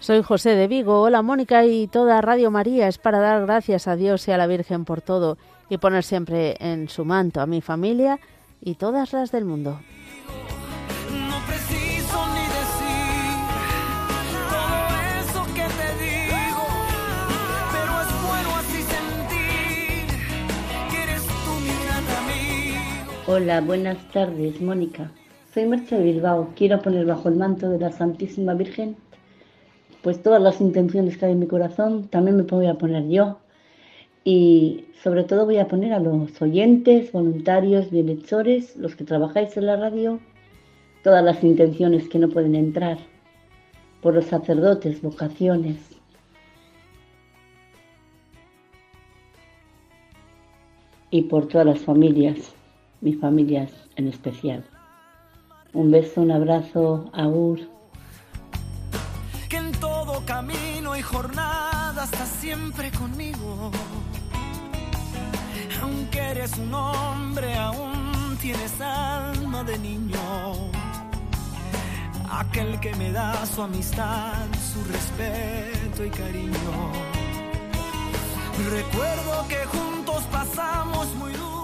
Soy 0.00 0.22
José 0.22 0.50
de 0.50 0.68
Vigo, 0.68 1.02
hola 1.02 1.20
Mónica 1.20 1.66
y 1.66 1.86
toda 1.86 2.22
Radio 2.22 2.50
María 2.50 2.88
es 2.88 2.96
para 2.96 3.18
dar 3.20 3.42
gracias 3.42 3.86
a 3.88 3.94
Dios 3.96 4.26
y 4.26 4.30
a 4.30 4.38
la 4.38 4.46
Virgen 4.46 4.86
por 4.86 5.02
todo 5.02 5.36
y 5.68 5.76
poner 5.76 6.02
siempre 6.02 6.56
en 6.60 6.88
su 6.88 7.04
manto 7.04 7.42
a 7.42 7.46
mi 7.46 7.60
familia 7.60 8.18
y 8.62 8.76
todas 8.76 9.12
las 9.12 9.32
del 9.32 9.44
mundo. 9.44 9.78
Hola, 23.30 23.60
buenas 23.60 23.98
tardes, 24.10 24.58
Mónica. 24.62 25.12
Soy 25.52 25.64
de 25.68 26.02
Bilbao. 26.02 26.52
Quiero 26.56 26.80
poner 26.80 27.04
bajo 27.04 27.28
el 27.28 27.36
manto 27.36 27.68
de 27.68 27.78
la 27.78 27.92
Santísima 27.92 28.54
Virgen, 28.54 28.96
pues 30.02 30.22
todas 30.22 30.40
las 30.40 30.62
intenciones 30.62 31.18
que 31.18 31.26
hay 31.26 31.32
en 31.32 31.40
mi 31.40 31.46
corazón 31.46 32.08
también 32.08 32.38
me 32.38 32.44
voy 32.44 32.68
a 32.68 32.78
poner 32.78 33.06
yo. 33.10 33.38
Y 34.24 34.86
sobre 35.02 35.24
todo 35.24 35.44
voy 35.44 35.58
a 35.58 35.68
poner 35.68 35.92
a 35.92 35.98
los 36.00 36.40
oyentes, 36.40 37.12
voluntarios, 37.12 37.90
bienhechores, 37.90 38.74
los 38.76 38.96
que 38.96 39.04
trabajáis 39.04 39.54
en 39.58 39.66
la 39.66 39.76
radio, 39.76 40.18
todas 41.04 41.22
las 41.22 41.44
intenciones 41.44 42.08
que 42.08 42.18
no 42.18 42.30
pueden 42.30 42.54
entrar, 42.54 42.96
por 44.00 44.14
los 44.14 44.24
sacerdotes, 44.24 45.02
vocaciones, 45.02 45.76
y 51.10 51.20
por 51.24 51.46
todas 51.46 51.66
las 51.66 51.80
familias 51.80 52.54
mi 53.00 53.14
familia 53.14 53.68
en 53.96 54.08
especial. 54.08 54.64
Un 55.72 55.90
beso, 55.90 56.22
un 56.22 56.32
abrazo, 56.32 57.10
Aur, 57.12 57.60
Que 59.48 59.56
en 59.56 59.72
todo 59.72 60.22
camino 60.24 60.96
y 60.96 61.02
jornada 61.02 62.04
estás 62.04 62.28
siempre 62.40 62.90
conmigo. 62.92 63.70
Aunque 65.82 66.18
eres 66.18 66.56
un 66.58 66.74
hombre, 66.74 67.54
aún 67.54 68.36
tienes 68.40 68.80
alma 68.80 69.62
de 69.64 69.78
niño. 69.78 70.70
Aquel 72.30 72.78
que 72.80 72.94
me 72.96 73.10
da 73.12 73.46
su 73.46 73.62
amistad, 73.62 74.34
su 74.72 74.82
respeto 74.92 76.04
y 76.04 76.10
cariño. 76.10 76.92
Recuerdo 78.70 79.46
que 79.48 79.60
juntos 79.76 80.24
pasamos 80.32 81.14
muy 81.16 81.32
duro. 81.32 81.57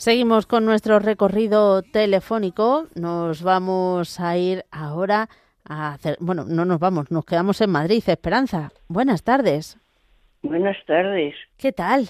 Seguimos 0.00 0.46
con 0.46 0.64
nuestro 0.64 0.98
recorrido 0.98 1.82
telefónico. 1.82 2.86
Nos 2.94 3.42
vamos 3.42 4.18
a 4.18 4.38
ir 4.38 4.64
ahora 4.70 5.28
a 5.68 5.92
hacer. 5.92 6.16
Bueno, 6.20 6.44
no 6.48 6.64
nos 6.64 6.78
vamos, 6.80 7.10
nos 7.10 7.22
quedamos 7.26 7.60
en 7.60 7.68
Madrid. 7.68 8.02
Esperanza, 8.06 8.70
buenas 8.88 9.22
tardes. 9.24 9.76
Buenas 10.42 10.78
tardes. 10.86 11.34
¿Qué 11.58 11.72
tal? 11.72 12.04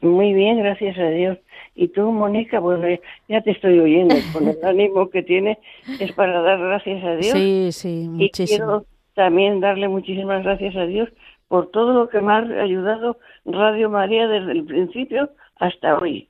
Muy 0.00 0.32
bien, 0.32 0.58
gracias 0.58 0.96
a 0.96 1.08
Dios. 1.10 1.36
Y 1.74 1.88
tú, 1.88 2.12
Mónica, 2.12 2.60
bueno, 2.60 2.82
pues, 2.82 3.00
eh, 3.00 3.02
ya 3.28 3.40
te 3.40 3.50
estoy 3.50 3.80
oyendo. 3.80 4.14
Con 4.32 4.46
el 4.46 4.58
ánimo 4.64 5.10
que 5.10 5.24
tienes 5.24 5.58
es 5.98 6.12
para 6.12 6.40
dar 6.40 6.60
gracias 6.60 7.02
a 7.02 7.16
Dios. 7.16 7.32
Sí, 7.32 7.72
sí, 7.72 8.06
muchísimo. 8.10 8.22
Y 8.54 8.58
quiero 8.60 8.84
también 9.14 9.58
darle 9.58 9.88
muchísimas 9.88 10.44
gracias 10.44 10.76
a 10.76 10.86
Dios 10.86 11.08
por 11.48 11.68
todo 11.72 11.94
lo 11.94 12.08
que 12.08 12.20
me 12.20 12.32
ha 12.32 12.62
ayudado 12.62 13.18
Radio 13.44 13.90
María 13.90 14.28
desde 14.28 14.52
el 14.52 14.64
principio 14.66 15.30
hasta 15.56 15.98
hoy 15.98 16.28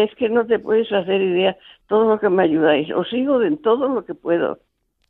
es 0.00 0.14
que 0.14 0.28
no 0.30 0.46
te 0.46 0.58
puedes 0.58 0.90
hacer 0.90 1.20
idea 1.20 1.56
todo 1.88 2.08
lo 2.08 2.18
que 2.20 2.30
me 2.30 2.44
ayudáis. 2.44 2.90
Os 2.92 3.08
sigo 3.10 3.42
en 3.42 3.58
todo 3.58 3.88
lo 3.88 4.04
que 4.06 4.14
puedo. 4.14 4.58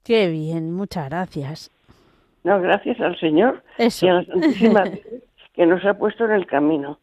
Qué 0.05 0.29
bien, 0.29 0.73
muchas 0.73 1.09
gracias. 1.09 1.71
No, 2.43 2.61
gracias 2.61 3.01
al 3.01 3.17
Señor 3.21 3.63
y 3.79 4.09
a 4.09 4.13
la 4.15 4.25
Santísima 4.25 4.85
que 5.55 5.67
nos 5.67 5.85
ha 5.85 5.95
puesto 5.95 6.25
en 6.25 6.33
el 6.33 6.47
camino. 6.47 6.99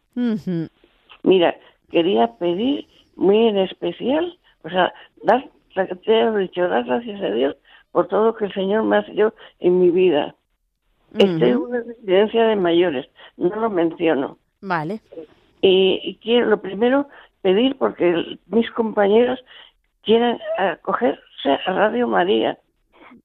Mira, 1.22 1.56
quería 1.90 2.26
pedir 2.38 2.86
muy 3.16 3.46
en 3.48 3.56
especial, 3.56 4.36
o 4.64 4.68
sea, 4.68 4.92
dar, 5.22 5.48
te 5.74 6.18
he 6.20 6.38
dicho, 6.38 6.68
dar 6.68 6.84
gracias 6.84 7.22
a 7.22 7.30
Dios 7.30 7.56
por 7.92 8.08
todo 8.08 8.26
lo 8.26 8.34
que 8.36 8.44
el 8.46 8.52
Señor 8.52 8.84
me 8.84 8.98
ha 8.98 9.00
hecho 9.00 9.32
en 9.60 9.80
mi 9.80 9.90
vida. 9.90 10.34
Uh 11.14 11.22
en 11.22 11.56
una 11.56 11.80
residencia 11.80 12.44
de 12.48 12.56
mayores, 12.56 13.06
no 13.38 13.48
lo 13.56 13.70
menciono. 13.70 14.36
Vale. 14.62 15.00
y 15.62 16.18
quiero, 16.22 16.46
lo 16.48 16.60
primero 16.60 17.06
pedir 17.42 17.76
porque 17.76 18.38
mis 18.46 18.70
compañeros 18.72 19.38
quieren 20.02 20.36
eh, 20.58 20.62
acogerse 20.72 21.20
a 21.66 21.72
Radio 21.72 22.06
María, 22.06 22.58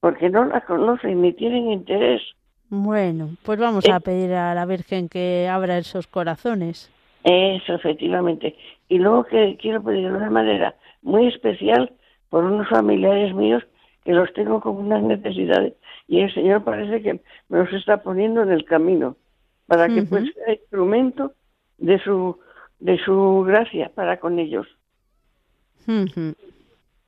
porque 0.00 0.30
no 0.30 0.44
la 0.44 0.60
conocen 0.62 1.22
ni 1.22 1.32
tienen 1.32 1.70
interés. 1.70 2.22
Bueno, 2.68 3.30
pues 3.44 3.58
vamos 3.58 3.84
a 3.88 3.96
eh. 3.96 4.00
pedir 4.00 4.32
a 4.34 4.54
la 4.54 4.66
Virgen 4.66 5.08
que 5.08 5.48
abra 5.48 5.78
esos 5.78 6.06
corazones. 6.06 6.90
Eso, 7.24 7.74
efectivamente. 7.74 8.56
Y 8.88 8.98
luego 8.98 9.24
que 9.24 9.56
quiero 9.60 9.82
pedir 9.82 10.10
de 10.10 10.16
una 10.16 10.30
manera 10.30 10.74
muy 11.02 11.26
especial 11.26 11.92
por 12.30 12.44
unos 12.44 12.68
familiares 12.68 13.34
míos 13.34 13.64
que 14.04 14.12
los 14.12 14.32
tengo 14.34 14.60
con 14.60 14.76
unas 14.76 15.02
necesidades 15.02 15.74
y 16.06 16.20
el 16.20 16.32
Señor 16.32 16.62
parece 16.62 17.02
que 17.02 17.20
me 17.48 17.58
los 17.58 17.72
está 17.72 18.02
poniendo 18.02 18.42
en 18.42 18.52
el 18.52 18.64
camino 18.64 19.16
para 19.66 19.88
que 19.88 20.02
pueda 20.04 20.24
ser 20.26 20.60
instrumento 20.60 21.32
de 21.78 21.98
su 22.04 22.38
de 22.80 22.98
su 23.04 23.44
gracia 23.46 23.90
para 23.94 24.18
con 24.18 24.38
ellos. 24.38 24.66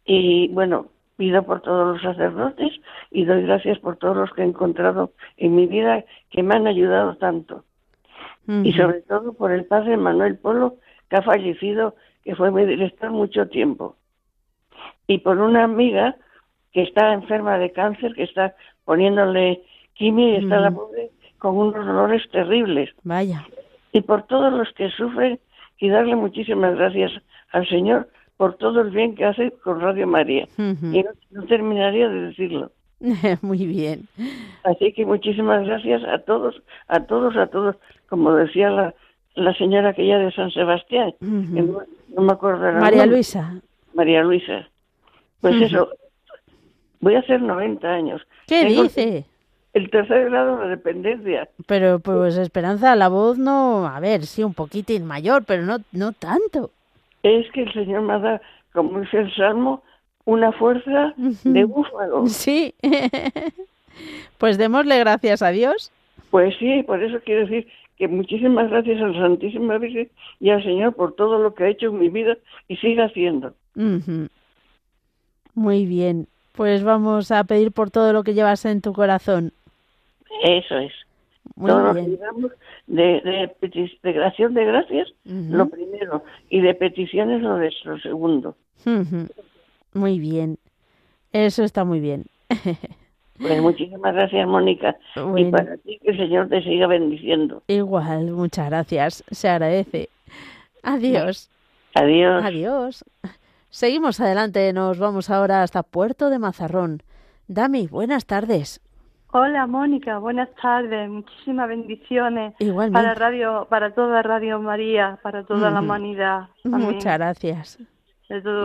Y 0.05 0.49
bueno, 0.49 0.87
pido 1.17 1.43
por 1.43 1.61
todos 1.63 1.95
los 1.95 2.03
sacerdotes 2.03 2.73
y 3.11 3.25
doy 3.25 3.43
gracias 3.43 3.79
por 3.81 3.97
todos 3.97 4.17
los 4.17 4.31
que 4.33 4.43
he 4.43 4.45
encontrado 4.45 5.13
en 5.37 5.57
mi 5.57 5.67
vida 5.67 6.05
que 6.31 6.43
me 6.43 6.55
han 6.55 6.67
ayudado 6.67 7.17
tanto. 7.17 7.65
Y 8.65 8.73
sobre 8.73 9.03
todo 9.03 9.35
por 9.35 9.53
el 9.53 9.67
padre 9.67 9.99
Manuel 9.99 10.39
Polo, 10.39 10.77
que 11.11 11.17
ha 11.17 11.23
fallecido, 11.23 11.95
que 12.25 12.35
fue 12.35 12.51
mi 12.51 12.65
director 12.65 13.11
mucho 13.11 13.47
tiempo. 13.49 13.97
Y 15.07 15.19
por 15.19 15.39
una 15.39 15.65
amiga 15.65 16.17
que 16.73 16.81
está 16.85 17.13
enferma 17.13 17.59
de 17.59 17.73
cáncer, 17.73 18.15
que 18.15 18.23
está 18.23 18.55
poniéndole 18.87 19.63
quimio 19.93 20.31
y 20.31 20.37
está 20.37 20.61
la 20.61 20.71
pobre 20.71 21.11
con 21.37 21.59
unos 21.59 21.85
dolores 21.85 22.23
terribles. 22.31 22.89
Vaya. 23.05 23.47
Y 23.93 24.01
por 24.01 24.23
todos 24.27 24.51
los 24.53 24.73
que 24.73 24.91
sufren 24.93 25.39
y 25.79 25.89
darle 25.89 26.17
muchísimas 26.17 26.75
gracias 26.77 27.13
al 27.51 27.67
Señor 27.69 28.09
por 28.37 28.55
todo 28.57 28.83
el 28.83 28.91
bien 28.91 29.15
que 29.15 29.25
hace 29.25 29.51
con 29.65 29.81
Radio 29.81 30.07
María. 30.07 30.47
Y 30.59 31.05
no, 31.31 31.43
terminaría 31.45 32.09
de 32.09 32.21
decirlo. 32.23 32.71
Muy 33.43 33.67
bien. 33.67 34.09
Así 34.65 34.93
que 34.93 35.07
muchísimas 35.07 35.67
gracias 35.67 36.03
a 36.05 36.19
todos, 36.21 36.61
a 36.89 37.01
todos, 37.01 37.37
a 37.37 37.47
todos. 37.49 37.77
Como 38.09 38.33
decía 38.35 38.71
la, 38.71 38.95
la 39.35 39.55
señora 39.55 39.91
aquella 39.91 40.19
de 40.19 40.33
San 40.33 40.51
Sebastián, 40.51 41.15
no, 41.21 41.81
me 42.21 42.33
acuerdo. 42.33 42.81
María 42.81 43.07
Luisa. 43.07 43.61
María 43.95 44.23
Luisa. 44.23 44.69
Pues 45.41 45.61
eso, 45.63 45.89
voy 47.01 47.15
a 47.15 47.21
hacer 47.21 47.41
90 47.41 47.89
años. 47.89 48.23
¿Qué 48.47 48.65
dice? 48.65 49.25
el 49.73 49.91
tercer 49.91 50.31
grado 50.31 50.59
de 50.59 50.69
dependencia. 50.69 51.49
Pero 51.67 51.99
pues 51.99 52.37
Esperanza, 52.37 52.95
la 52.97 53.09
voz 53.09 53.39
no, 53.39 53.87
a 53.87 54.01
ver, 54.01 54.25
sí, 54.27 54.43
un 54.43 54.55
poquitín 54.55 55.05
mayor, 55.05 55.45
pero 55.45 55.63
no, 55.65 55.79
no 55.93 56.13
tanto. 56.13 56.71
Es 57.23 57.51
que 57.53 57.63
el 57.63 57.73
Señor 57.73 58.03
me 58.03 58.19
da, 58.21 58.41
como 58.73 59.01
dice 59.01 59.19
el 59.21 59.35
Salmo, 59.35 59.83
una 60.25 60.53
fuerza 60.53 61.15
de 61.17 61.65
búfalo. 61.65 62.27
Sí. 62.27 62.75
pues 64.39 64.59
démosle 64.59 64.99
gracias 64.99 65.43
a 65.43 65.49
Dios. 65.51 65.91
Pues 66.31 66.55
sí, 66.59 66.83
por 66.85 67.03
eso 67.03 67.19
quiero 67.25 67.43
decir 67.47 67.67
que 67.97 68.07
muchísimas 68.09 68.71
gracias 68.71 69.01
al 69.03 69.15
Santísimo 69.17 69.77
Virgen 69.79 70.09
y 70.41 70.51
al 70.51 70.63
Señor 70.63 70.95
por 70.95 71.15
todo 71.15 71.39
lo 71.39 71.55
que 71.55 71.65
ha 71.65 71.69
hecho 71.69 71.87
en 71.89 71.99
mi 71.99 72.09
vida 72.11 72.37
y 72.69 72.77
sigue 72.77 73.03
haciendo. 73.03 73.55
Muy 75.55 75.87
bien. 75.87 76.27
Pues 76.59 76.83
vamos 76.83 77.31
a 77.31 77.45
pedir 77.45 77.71
por 77.71 77.89
todo 77.93 78.13
lo 78.13 78.25
que 78.25 78.35
llevas 78.35 78.65
en 78.65 78.81
tu 78.81 78.93
corazón. 78.93 79.53
Eso 80.43 80.77
es. 80.79 80.91
Muy 81.55 81.71
bien. 81.95 82.19
de, 82.89 83.49
de, 83.63 83.87
de 84.03 84.13
gracias, 84.13 84.51
lo 85.25 85.69
primero, 85.69 86.25
y 86.51 86.61
de 86.61 86.75
peticiones 86.75 87.43
lo, 87.43 87.55
de, 87.59 87.71
segundo. 88.03 88.57
Muy 89.95 90.19
bien. 90.19 90.59
Eso 91.33 91.63
está 91.63 91.85
muy 91.85 92.01
bien. 92.01 92.25
Pues 93.41 93.63
muchísimas 93.63 94.15
gracias, 94.17 94.49
Mónica. 94.49 94.97
Y 95.37 95.45
para 95.45 95.77
ti, 95.77 95.97
que 96.03 96.11
el 96.11 96.17
Señor 96.17 96.49
te 96.49 96.61
siga 96.61 96.89
bendiciendo. 96.89 97.63
Igual, 97.69 98.33
muchas 98.33 98.69
gracias. 98.69 99.23
Se 99.31 99.49
agradece. 99.49 100.09
Adiós. 100.83 101.49
Adiós. 101.95 102.43
Adiós. 102.45 103.05
Seguimos 103.71 104.19
adelante, 104.19 104.73
nos 104.73 104.99
vamos 104.99 105.29
ahora 105.29 105.63
hasta 105.63 105.83
Puerto 105.83 106.31
de 106.31 106.39
Mazarrón. 106.39 107.03
Dami, 107.49 107.87
buenas 107.87 108.25
tardes. 108.25 108.81
Hola 109.31 109.67
Mónica, 109.67 110.17
buenas 110.19 110.49
tardes, 110.55 111.11
muchísimas 111.11 111.69
bendiciones 111.69 112.55
para 112.95 113.13
radio, 113.13 113.67
para 113.69 113.93
toda 113.93 114.23
Radio 114.23 114.59
María, 114.59 115.19
para 115.23 115.45
toda 115.45 115.71
la 115.71 115.81
humanidad. 115.81 116.49
Muchas 116.65 117.19
gracias. 117.19 117.79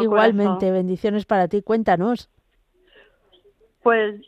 Igualmente, 0.02 0.72
bendiciones 0.72 1.26
para 1.26 1.50
ti. 1.50 1.62
Cuéntanos. 1.62 2.30
Pues 3.84 4.22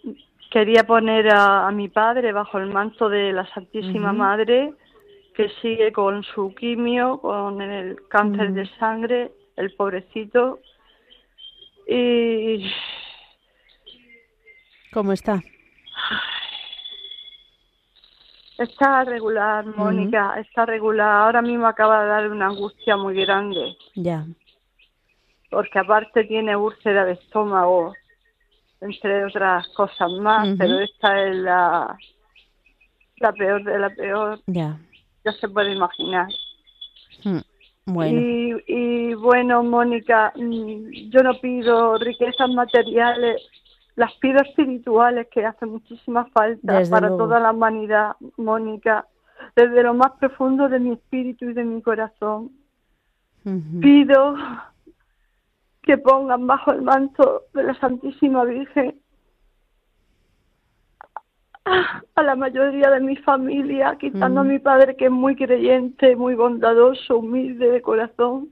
quería 0.51 0.83
poner 0.85 1.33
a, 1.33 1.71
mi 1.71 1.87
padre 1.87 2.33
bajo 2.33 2.57
el 2.57 2.67
manto 2.67 3.07
de 3.07 3.31
la 3.31 3.45
Santísima 3.53 4.11
Madre, 4.11 4.73
que 5.35 5.47
sigue 5.61 5.93
con 5.93 6.21
su 6.23 6.53
quimio, 6.53 7.21
con 7.21 7.61
el 7.61 7.95
cáncer 8.09 8.51
de 8.51 8.65
sangre 8.77 9.31
el 9.57 9.71
pobrecito. 9.73 10.59
Y... 11.87 12.69
¿Cómo 14.93 15.11
está? 15.13 15.41
Está 18.57 19.03
regular, 19.03 19.65
Mónica, 19.65 20.39
está 20.39 20.65
regular. 20.65 21.23
Ahora 21.23 21.41
mismo 21.41 21.67
acaba 21.67 22.03
de 22.03 22.07
dar 22.07 22.29
una 22.29 22.47
angustia 22.47 22.95
muy 22.95 23.15
grande. 23.21 23.75
Ya. 23.95 24.25
Porque 25.51 25.77
aparte 25.79 26.23
tiene 26.23 26.55
úlcera 26.55 27.03
de 27.05 27.13
estómago, 27.13 27.93
entre 28.79 29.25
otras 29.25 29.67
cosas 29.75 30.09
más, 30.13 30.55
pero 30.57 30.79
esta 30.79 31.21
es 31.27 31.35
la, 31.35 31.97
la 33.17 33.33
peor 33.33 33.63
de 33.63 33.77
la 33.79 33.89
peor. 33.89 34.39
Ya. 34.47 34.77
Ya 35.25 35.31
se 35.33 35.49
puede 35.49 35.73
imaginar. 35.73 36.27
Y, 37.87 39.13
bueno, 39.13 39.61
Mónica, 39.63 40.33
mm, 40.35 41.09
yo 41.11 41.19
no 41.21 41.39
pido 41.39 41.97
riquezas 41.99 42.49
materiales, 42.49 43.39
las 43.95 44.11
pido 44.15 44.39
espirituales 44.43 45.27
que 45.31 45.45
hacen 45.45 45.69
muchísima 45.69 46.25
falta 46.33 46.81
para 46.89 47.09
toda 47.09 47.39
la 47.39 47.51
humanidad, 47.51 48.15
Mónica, 48.37 49.07
desde 49.55 49.83
lo 49.83 49.93
más 49.93 50.13
profundo 50.19 50.67
de 50.67 50.79
mi 50.79 50.93
espíritu 50.93 51.45
y 51.51 51.53
de 51.53 51.63
mi 51.63 51.79
corazón. 51.83 52.51
Pido 53.79 54.33
que 55.83 55.99
pongan 55.99 56.47
bajo 56.47 56.71
el 56.71 56.81
manto 56.81 57.43
de 57.53 57.61
la 57.65 57.75
Santísima 57.79 58.43
Virgen 58.45 58.99
a 61.65 62.21
la 62.21 62.35
mayoría 62.35 62.91
de 62.91 62.99
mi 63.01 63.15
familia, 63.17 63.97
quitando 63.99 64.41
a 64.41 64.43
mm. 64.43 64.47
mi 64.47 64.59
padre 64.59 64.95
que 64.95 65.05
es 65.05 65.11
muy 65.11 65.35
creyente, 65.35 66.15
muy 66.15 66.35
bondadoso, 66.35 67.17
humilde 67.17 67.71
de 67.71 67.81
corazón. 67.81 68.49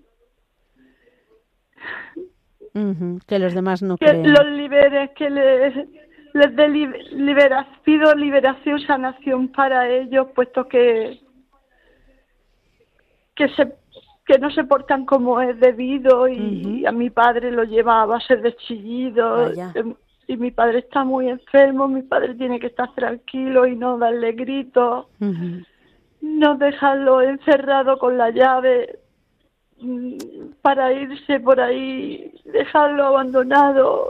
Que 3.27 3.37
los 3.37 3.53
demás 3.53 3.83
no 3.83 3.97
que 3.97 4.13
los 4.13 4.45
libere, 4.47 5.13
que 5.13 5.29
les, 5.29 5.75
dé 6.55 6.67
libera, 6.67 7.67
pido 7.83 8.15
liberación, 8.15 8.79
sanación 8.79 9.49
para 9.49 9.87
ellos, 9.87 10.27
puesto 10.33 10.67
que 10.67 11.19
que 13.35 13.47
se 13.49 13.73
que 14.25 14.37
no 14.39 14.49
se 14.51 14.63
portan 14.63 15.05
como 15.05 15.39
es 15.41 15.59
debido 15.59 16.27
y, 16.29 16.85
a 16.85 16.91
mi 16.93 17.09
padre 17.09 17.51
lo 17.51 17.65
lleva 17.65 18.01
a 18.01 18.05
base 18.05 18.37
de 18.37 18.55
chillidos, 18.55 19.57
si 20.25 20.35
mi 20.37 20.51
padre 20.51 20.79
está 20.79 21.03
muy 21.03 21.29
enfermo, 21.29 21.87
mi 21.87 22.01
padre 22.01 22.35
tiene 22.35 22.59
que 22.59 22.67
estar 22.67 22.93
tranquilo 22.95 23.65
y 23.67 23.75
no 23.75 23.97
darle 23.97 24.31
gritos, 24.33 25.07
no 26.21 26.57
dejarlo 26.57 27.21
encerrado 27.21 27.97
con 27.97 28.17
la 28.17 28.29
llave 28.29 28.99
mm, 29.79 30.13
para 30.61 30.93
irse 30.93 31.39
por 31.39 31.59
ahí, 31.59 32.33
dejarlo 32.45 33.05
abandonado. 33.05 34.09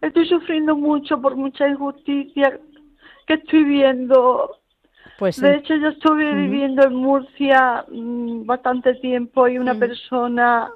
Estoy 0.00 0.26
sufriendo 0.28 0.76
mucho 0.76 1.20
por 1.20 1.36
mucha 1.36 1.68
injusticia 1.68 2.58
que 3.26 3.34
estoy 3.34 3.64
viendo. 3.64 4.56
Pues, 5.18 5.40
de 5.40 5.54
hecho, 5.54 5.74
yo 5.76 5.88
estuve 5.90 6.34
viviendo 6.34 6.84
en 6.84 6.94
Murcia 6.94 7.84
mm, 7.90 8.44
bastante 8.44 8.94
tiempo 8.96 9.48
y 9.48 9.56
una 9.56 9.74
persona 9.74 10.68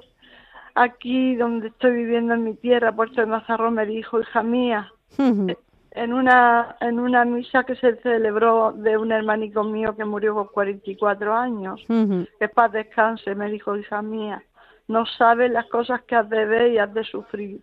aquí 0.75 1.35
donde 1.35 1.67
estoy 1.69 1.91
viviendo 1.93 2.33
en 2.33 2.43
mi 2.43 2.53
tierra, 2.55 2.91
Puerto 2.95 3.21
de 3.21 3.27
Mazarrón, 3.27 3.75
me 3.75 3.85
dijo, 3.85 4.19
hija 4.19 4.43
mía, 4.43 4.91
en 5.17 6.13
una, 6.13 6.77
en 6.79 6.99
una 6.99 7.25
misa 7.25 7.63
que 7.63 7.75
se 7.75 7.97
celebró 7.97 8.71
de 8.73 8.97
un 8.97 9.11
hermanico 9.11 9.63
mío 9.63 9.95
que 9.95 10.05
murió 10.05 10.33
con 10.35 10.47
44 10.47 11.35
años, 11.35 11.81
cuatro 11.87 12.09
años, 12.13 12.29
que 12.39 12.49
paz 12.49 12.71
descanse, 12.71 13.35
me 13.35 13.49
dijo, 13.51 13.75
hija 13.77 14.01
mía, 14.01 14.41
no 14.87 15.05
sabes 15.05 15.51
las 15.51 15.65
cosas 15.67 16.01
que 16.03 16.15
has 16.15 16.29
de 16.29 16.45
ver 16.45 16.71
y 16.71 16.77
has 16.77 16.93
de 16.93 17.03
sufrir. 17.03 17.59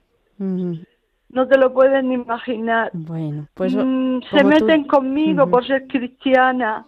No 1.31 1.47
te 1.47 1.59
lo 1.59 1.73
puedes 1.75 2.03
ni 2.05 2.15
imaginar. 2.15 2.91
Bueno, 2.95 3.47
pues. 3.55 3.75
Mm, 3.75 4.21
se 4.31 4.45
meten 4.45 4.85
conmigo 4.85 5.49
por 5.51 5.67
ser 5.67 5.87
cristiana 5.87 6.87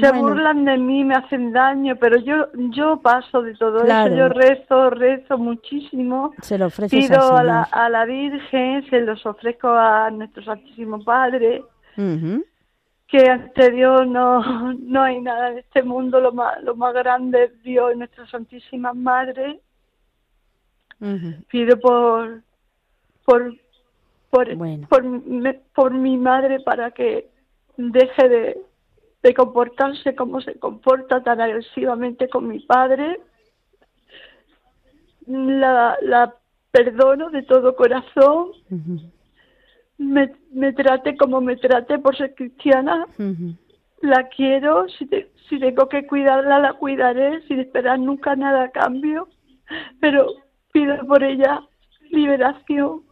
se 0.00 0.12
burlan 0.12 0.64
de 0.64 0.76
mí, 0.76 1.04
me 1.04 1.14
hacen 1.14 1.52
daño, 1.52 1.94
pero 1.96 2.18
yo 2.18 2.48
yo 2.54 3.00
paso 3.00 3.42
de 3.42 3.54
todo 3.54 3.84
eso. 3.84 4.08
Yo 4.08 4.28
rezo, 4.28 4.90
rezo 4.90 5.38
muchísimo. 5.38 6.32
Se 6.40 6.58
lo 6.58 6.68
Pido 6.70 7.36
a 7.36 7.44
la, 7.44 7.62
a 7.62 7.88
la, 7.88 8.04
Virgen, 8.04 8.84
se 8.90 9.00
los 9.02 9.24
ofrezco 9.24 9.68
a 9.68 10.10
nuestro 10.10 10.42
Santísimo 10.42 11.02
Padre. 11.04 11.62
Que 13.06 13.30
ante 13.30 13.70
Dios 13.70 14.08
no, 14.08 14.72
no 14.74 15.02
hay 15.02 15.20
nada 15.20 15.52
en 15.52 15.58
este 15.58 15.82
mundo. 15.84 16.18
Lo 16.20 16.32
más, 16.32 16.60
lo 16.64 16.74
más 16.74 16.92
grande 16.92 17.44
es 17.44 17.62
Dios 17.62 17.92
y 17.94 17.98
nuestra 17.98 18.26
Santísima 18.26 18.92
Madre. 18.94 19.60
Pido 21.50 21.78
por. 21.78 22.42
por 23.24 23.52
por, 24.36 24.48
por 25.72 25.92
mi 25.94 26.16
madre 26.16 26.58
para 26.58 26.90
que 26.90 27.28
deje 27.78 28.28
de, 28.28 28.60
de 29.24 29.32
comportarse 29.34 30.14
como 30.14 30.40
se 30.42 30.58
comporta 30.60 31.22
tan 31.22 31.40
agresivamente 31.40 32.28
con 32.28 32.46
mi 32.46 32.60
padre. 32.60 33.18
La, 35.26 36.34
perdono 36.70 37.30
de 37.30 37.42
todo 37.42 37.74
corazón. 37.74 38.48
me, 39.96 40.72
trate 40.74 41.16
como 41.16 41.40
me 41.40 41.56
trate 41.56 41.98
por 41.98 42.14
ser 42.18 42.34
cristiana. 42.34 43.06
La 44.02 44.28
quiero. 44.28 44.86
Si, 44.90 45.58
tengo 45.58 45.88
que 45.88 46.06
cuidarla, 46.06 46.58
la 46.58 46.74
cuidaré 46.74 47.40
sin 47.48 47.60
esperar 47.60 47.98
nunca 47.98 48.36
nada 48.36 48.64
a 48.64 48.70
cambio. 48.72 49.26
Pero 50.02 50.34
pido 50.70 50.98
por 51.06 51.24
ella 51.24 51.62
liberación, 52.10 53.04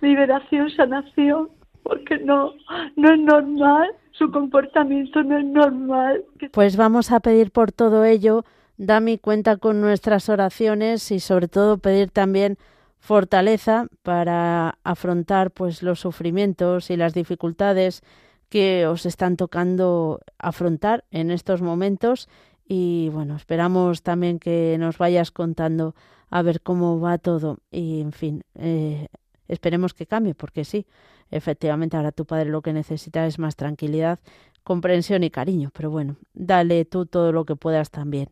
liberación, 0.00 0.70
sanación, 0.70 1.50
porque 1.82 2.16
no, 2.20 2.54
no 2.96 3.12
es 3.12 3.20
normal 3.20 3.90
su 4.18 4.30
comportamiento 4.30 5.22
no 5.22 5.38
es 5.38 5.44
normal. 5.44 6.24
Pues 6.52 6.76
vamos 6.76 7.12
a 7.12 7.20
pedir 7.20 7.50
por 7.50 7.72
todo 7.72 8.04
ello. 8.04 8.44
Dami 8.78 9.18
cuenta 9.18 9.56
con 9.56 9.80
nuestras 9.80 10.28
oraciones 10.28 11.10
y 11.10 11.20
sobre 11.20 11.48
todo 11.48 11.78
pedir 11.78 12.10
también 12.10 12.56
fortaleza 12.98 13.86
para 14.02 14.78
afrontar 14.84 15.50
pues 15.50 15.82
los 15.82 16.00
sufrimientos 16.00 16.90
y 16.90 16.96
las 16.96 17.14
dificultades 17.14 18.02
que 18.48 18.86
os 18.86 19.06
están 19.06 19.36
tocando 19.36 20.20
afrontar 20.38 21.04
en 21.10 21.30
estos 21.30 21.62
momentos 21.62 22.28
y 22.68 23.10
bueno, 23.12 23.36
esperamos 23.36 24.02
también 24.02 24.38
que 24.40 24.76
nos 24.78 24.98
vayas 24.98 25.30
contando 25.30 25.94
a 26.30 26.42
ver 26.42 26.60
cómo 26.62 26.98
va 26.98 27.18
todo 27.18 27.58
y 27.70 28.00
en 28.00 28.12
fin, 28.12 28.42
eh, 28.58 29.06
esperemos 29.46 29.94
que 29.94 30.06
cambie 30.06 30.34
porque 30.34 30.64
sí, 30.64 30.86
Efectivamente, 31.30 31.96
ahora 31.96 32.12
tu 32.12 32.24
padre 32.24 32.50
lo 32.50 32.62
que 32.62 32.72
necesita 32.72 33.26
es 33.26 33.38
más 33.38 33.56
tranquilidad, 33.56 34.20
comprensión 34.62 35.24
y 35.24 35.30
cariño, 35.30 35.70
pero 35.72 35.90
bueno, 35.90 36.16
dale 36.34 36.84
tú 36.84 37.06
todo 37.06 37.32
lo 37.32 37.44
que 37.44 37.56
puedas 37.56 37.90
también. 37.90 38.30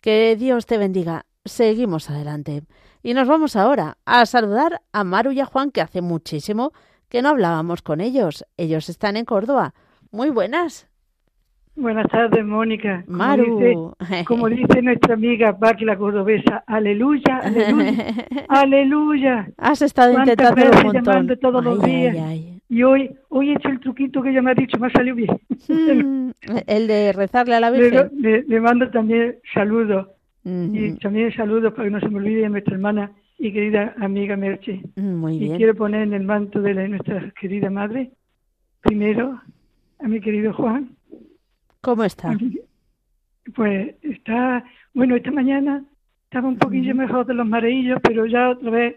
Que 0.00 0.36
Dios 0.36 0.66
te 0.66 0.78
bendiga. 0.78 1.26
Seguimos 1.44 2.08
adelante. 2.10 2.62
Y 3.02 3.14
nos 3.14 3.26
vamos 3.28 3.56
ahora 3.56 3.98
a 4.04 4.26
saludar 4.26 4.80
a 4.92 5.02
Maru 5.04 5.32
y 5.32 5.40
a 5.40 5.46
Juan, 5.46 5.70
que 5.72 5.80
hace 5.80 6.00
muchísimo 6.02 6.72
que 7.08 7.20
no 7.22 7.30
hablábamos 7.30 7.82
con 7.82 8.00
ellos. 8.00 8.44
Ellos 8.56 8.88
están 8.88 9.16
en 9.16 9.24
Córdoba. 9.24 9.74
Muy 10.12 10.30
buenas. 10.30 10.88
Buenas 11.74 12.06
tardes, 12.08 12.44
Mónica. 12.44 13.02
Como 13.06 13.34
Dice, 13.58 14.24
como 14.26 14.48
dice 14.48 14.82
nuestra 14.82 15.14
amiga 15.14 15.58
Paqui, 15.58 15.86
cordobesa, 15.98 16.62
aleluya, 16.66 17.40
aleluya, 18.48 19.48
Has 19.56 19.80
estado 19.80 20.12
intentando 20.12 20.64
un 20.70 20.92
montón. 20.92 21.38
todos 21.40 21.64
los 21.64 21.82
días. 21.82 22.16
Y 22.68 22.82
hoy, 22.82 23.10
hoy 23.30 23.50
he 23.50 23.52
hecho 23.54 23.68
el 23.68 23.80
truquito 23.80 24.22
que 24.22 24.30
ella 24.30 24.42
me 24.42 24.50
ha 24.50 24.54
dicho, 24.54 24.78
me 24.78 24.86
ha 24.88 24.90
salido 24.90 25.16
bien. 25.16 25.30
Mm, 25.68 26.30
el 26.66 26.86
de 26.86 27.12
rezarle 27.12 27.54
a 27.54 27.60
la 27.60 27.70
Virgen. 27.70 28.10
Le, 28.20 28.60
mando 28.60 28.90
también 28.90 29.36
saludos. 29.54 30.08
Y 30.44 30.92
también 30.96 31.32
saludos 31.34 31.72
para 31.72 31.84
que 31.84 31.90
no 31.90 32.00
se 32.00 32.08
me 32.08 32.16
olvide 32.18 32.42
de 32.42 32.48
nuestra 32.50 32.74
hermana 32.74 33.12
y 33.38 33.50
querida 33.52 33.94
amiga 33.98 34.36
Merche. 34.36 34.82
Mm, 34.96 35.14
muy 35.14 35.38
bien. 35.38 35.54
Y 35.54 35.56
quiero 35.56 35.74
poner 35.74 36.02
en 36.02 36.12
el 36.14 36.22
manto 36.24 36.60
de 36.60 36.74
nuestra 36.88 37.32
querida 37.40 37.70
madre, 37.70 38.10
primero, 38.82 39.40
a 40.00 40.08
mi 40.08 40.20
querido 40.20 40.52
Juan, 40.52 40.90
¿Cómo 41.82 42.04
está? 42.04 42.28
Pues, 42.38 42.52
pues 43.56 43.94
está, 44.02 44.64
bueno, 44.94 45.16
esta 45.16 45.32
mañana 45.32 45.84
estaba 46.24 46.48
un 46.48 46.56
poquillo 46.56 46.94
mejor 46.94 47.26
de 47.26 47.34
los 47.34 47.46
mareillos, 47.46 47.98
pero 48.02 48.24
ya 48.24 48.50
otra 48.50 48.70
vez, 48.70 48.96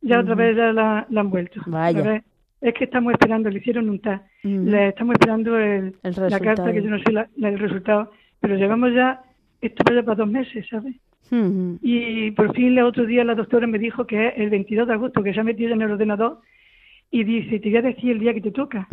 ya 0.00 0.20
otra 0.20 0.36
vez 0.36 0.56
la, 0.56 1.06
han 1.14 1.30
vuelto. 1.30 1.60
Vaya. 1.66 2.22
es 2.60 2.74
que 2.74 2.84
estamos 2.84 3.12
esperando, 3.14 3.50
le 3.50 3.58
hicieron 3.58 3.90
un 3.90 4.00
test. 4.00 4.22
le 4.44 4.88
estamos 4.90 5.14
esperando 5.14 5.58
la 5.58 6.38
carta, 6.40 6.72
que 6.72 6.80
yo 6.82 6.90
no 6.90 6.98
sé 6.98 7.06
el 7.42 7.58
resultado, 7.58 8.12
pero 8.38 8.54
llevamos 8.54 8.94
ya, 8.94 9.22
esto 9.60 9.92
ya 9.92 10.02
para 10.04 10.14
dos 10.14 10.28
meses, 10.30 10.64
¿sabes? 10.70 10.94
Y 11.82 12.30
por 12.30 12.54
fin 12.54 12.68
el 12.68 12.80
otro 12.84 13.06
día 13.06 13.24
la 13.24 13.34
doctora 13.34 13.66
me 13.66 13.78
dijo 13.80 14.06
que 14.06 14.28
es 14.28 14.34
el 14.36 14.50
22 14.50 14.86
de 14.86 14.94
agosto, 14.94 15.22
que 15.24 15.34
se 15.34 15.40
ha 15.40 15.44
metido 15.44 15.72
en 15.74 15.82
el 15.82 15.90
ordenador 15.90 16.40
y 17.10 17.24
dice, 17.24 17.58
te 17.58 17.70
voy 17.70 17.78
a 17.78 17.82
decir 17.82 18.12
el 18.12 18.20
día 18.20 18.32
que 18.34 18.40
te 18.40 18.52
toca. 18.52 18.86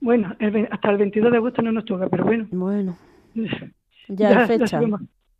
Bueno, 0.00 0.34
hasta 0.70 0.90
el 0.90 0.98
22 0.98 1.30
de 1.30 1.36
agosto 1.38 1.62
no 1.62 1.72
nos 1.72 1.84
toca, 1.84 2.08
pero 2.08 2.24
bueno. 2.24 2.46
Bueno. 2.50 2.96
Ya, 4.08 4.42
hay 4.42 4.46
fecha. 4.60 4.80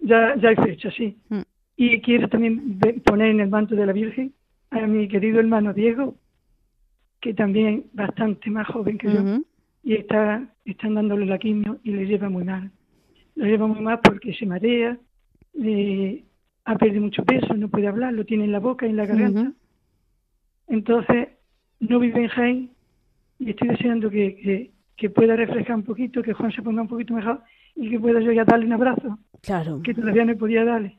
Ya, 0.00 0.34
ya, 0.34 0.48
hay 0.48 0.56
fecha, 0.56 0.90
sí. 0.90 1.16
Mm. 1.28 1.38
Y 1.76 2.00
quiero 2.00 2.28
también 2.28 2.74
poner 3.04 3.28
en 3.30 3.38
el 3.38 3.48
manto 3.48 3.76
de 3.76 3.86
la 3.86 3.92
Virgen 3.92 4.32
a 4.70 4.80
mi 4.88 5.06
querido 5.06 5.38
hermano 5.38 5.72
Diego, 5.72 6.16
que 7.20 7.32
también 7.32 7.84
bastante 7.92 8.50
más 8.50 8.66
joven 8.66 8.98
que 8.98 9.06
yo, 9.12 9.20
y 9.84 9.94
está, 9.94 10.48
están 10.64 10.94
dándole 10.96 11.26
la 11.26 11.38
quimio 11.38 11.78
y 11.84 11.92
le 11.92 12.06
lleva 12.06 12.28
muy 12.28 12.42
mal. 12.42 12.72
Lo 13.36 13.44
lleva 13.46 13.68
muy 13.68 13.78
mal 13.78 14.00
porque 14.02 14.34
se 14.34 14.46
marea, 14.46 14.98
ha 16.64 16.76
perdido 16.76 17.02
mucho 17.02 17.22
peso, 17.24 17.54
no 17.54 17.68
puede 17.68 17.86
hablar, 17.86 18.14
lo 18.14 18.24
tiene 18.24 18.46
en 18.46 18.52
la 18.52 18.58
boca, 18.58 18.84
y 18.84 18.90
en 18.90 18.96
la 18.96 19.06
garganta. 19.06 19.52
Entonces, 20.66 21.28
no 21.78 22.00
vive 22.00 22.20
en 22.20 22.28
Jaén, 22.30 22.70
y 23.38 23.50
estoy 23.50 23.68
deseando 23.68 24.10
que, 24.10 24.70
pueda 25.14 25.36
refrescar 25.36 25.76
un 25.76 25.82
poquito, 25.82 26.22
que 26.22 26.32
Juan 26.32 26.52
se 26.52 26.62
ponga 26.62 26.82
un 26.82 26.88
poquito 26.88 27.14
mejor 27.14 27.40
y 27.74 27.90
que 27.90 28.00
pueda 28.00 28.20
yo 28.20 28.32
ya 28.32 28.44
darle 28.44 28.66
un 28.66 28.72
abrazo. 28.72 29.18
Que 29.82 29.94
todavía 29.94 30.24
no 30.24 30.36
podía 30.36 30.64
darle. 30.64 30.96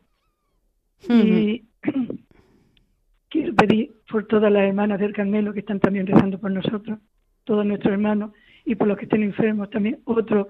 Y 1.09 1.65
quiero 3.29 3.53
pedir 3.55 3.91
por 4.09 4.25
todas 4.27 4.51
las 4.51 4.63
hermanas 4.63 4.99
del 4.99 5.13
Carmelo 5.13 5.53
que 5.53 5.59
están 5.61 5.79
también 5.79 6.05
rezando 6.07 6.39
por 6.39 6.51
nosotros, 6.51 6.99
todos 7.43 7.65
nuestros 7.65 7.93
hermanos, 7.93 8.31
y 8.65 8.75
por 8.75 8.87
los 8.87 8.97
que 8.97 9.05
estén 9.05 9.23
enfermos, 9.23 9.69
también 9.69 9.99
otro 10.05 10.49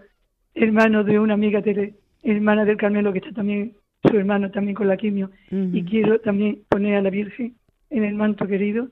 hermano 0.53 1.03
de 1.03 1.19
una 1.19 1.35
amiga 1.35 1.61
de, 1.61 1.95
hermana 2.23 2.65
del 2.65 2.77
Carmelo 2.77 3.13
que 3.13 3.19
está 3.19 3.31
también, 3.31 3.73
su 4.03 4.17
hermano 4.17 4.51
también 4.51 4.75
con 4.75 4.87
la 4.87 4.97
quimio. 4.97 5.31
Y 5.51 5.83
quiero 5.85 6.19
también 6.19 6.59
poner 6.69 6.95
a 6.95 7.01
la 7.01 7.09
Virgen 7.09 7.55
en 7.89 8.03
el 8.03 8.15
manto 8.15 8.45
querido 8.45 8.89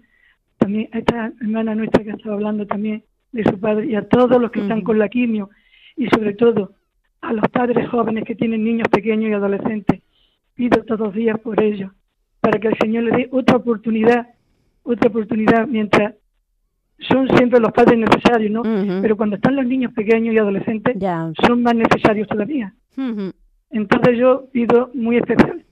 a 0.65 0.97
esta 0.97 1.31
hermana 1.41 1.75
nuestra 1.75 2.03
que 2.03 2.11
ha 2.11 2.15
estado 2.15 2.35
hablando 2.35 2.65
también 2.65 3.03
de 3.31 3.43
su 3.43 3.59
padre 3.59 3.87
y 3.87 3.95
a 3.95 4.07
todos 4.07 4.41
los 4.41 4.51
que 4.51 4.61
están 4.61 4.81
con 4.81 4.97
la 4.97 5.09
quimio 5.09 5.49
y 5.95 6.07
sobre 6.09 6.33
todo 6.33 6.73
a 7.21 7.33
los 7.33 7.45
padres 7.51 7.87
jóvenes 7.89 8.23
que 8.23 8.35
tienen 8.35 8.63
niños 8.63 8.87
pequeños 8.89 9.29
y 9.29 9.33
adolescentes. 9.33 10.01
Pido 10.53 10.83
todos 10.83 10.99
los 11.01 11.13
días 11.13 11.37
por 11.39 11.61
ellos, 11.61 11.91
para 12.39 12.59
que 12.59 12.69
el 12.69 12.77
Señor 12.79 13.03
les 13.05 13.17
dé 13.17 13.29
otra 13.31 13.57
oportunidad, 13.57 14.27
otra 14.83 15.09
oportunidad 15.09 15.67
mientras 15.67 16.15
son 16.99 17.27
siempre 17.35 17.59
los 17.59 17.71
padres 17.73 17.99
necesarios, 17.99 18.51
¿no? 18.51 18.61
Pero 19.01 19.17
cuando 19.17 19.35
están 19.35 19.55
los 19.55 19.65
niños 19.65 19.91
pequeños 19.93 20.33
y 20.33 20.37
adolescentes, 20.37 20.95
son 21.45 21.61
más 21.61 21.75
necesarios 21.75 22.27
todavía. 22.27 22.73
Entonces 23.69 24.17
yo 24.17 24.45
pido 24.53 24.91
muy 24.93 25.17
especial 25.17 25.65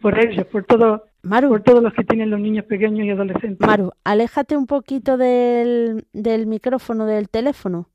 por, 0.00 0.18
ellos, 0.18 0.46
por 0.46 0.64
todo, 0.64 1.04
por 1.22 1.62
todos 1.62 1.82
los 1.82 1.92
que 1.94 2.04
tienen 2.04 2.30
los 2.30 2.40
niños 2.40 2.64
pequeños 2.64 3.06
y 3.06 3.10
adolescentes. 3.10 3.66
Maru, 3.66 3.90
aléjate 4.04 4.56
un 4.56 4.66
poquito 4.66 5.16
del, 5.16 6.04
micrófono 6.46 7.06
del 7.06 7.28
teléfono, 7.28 7.88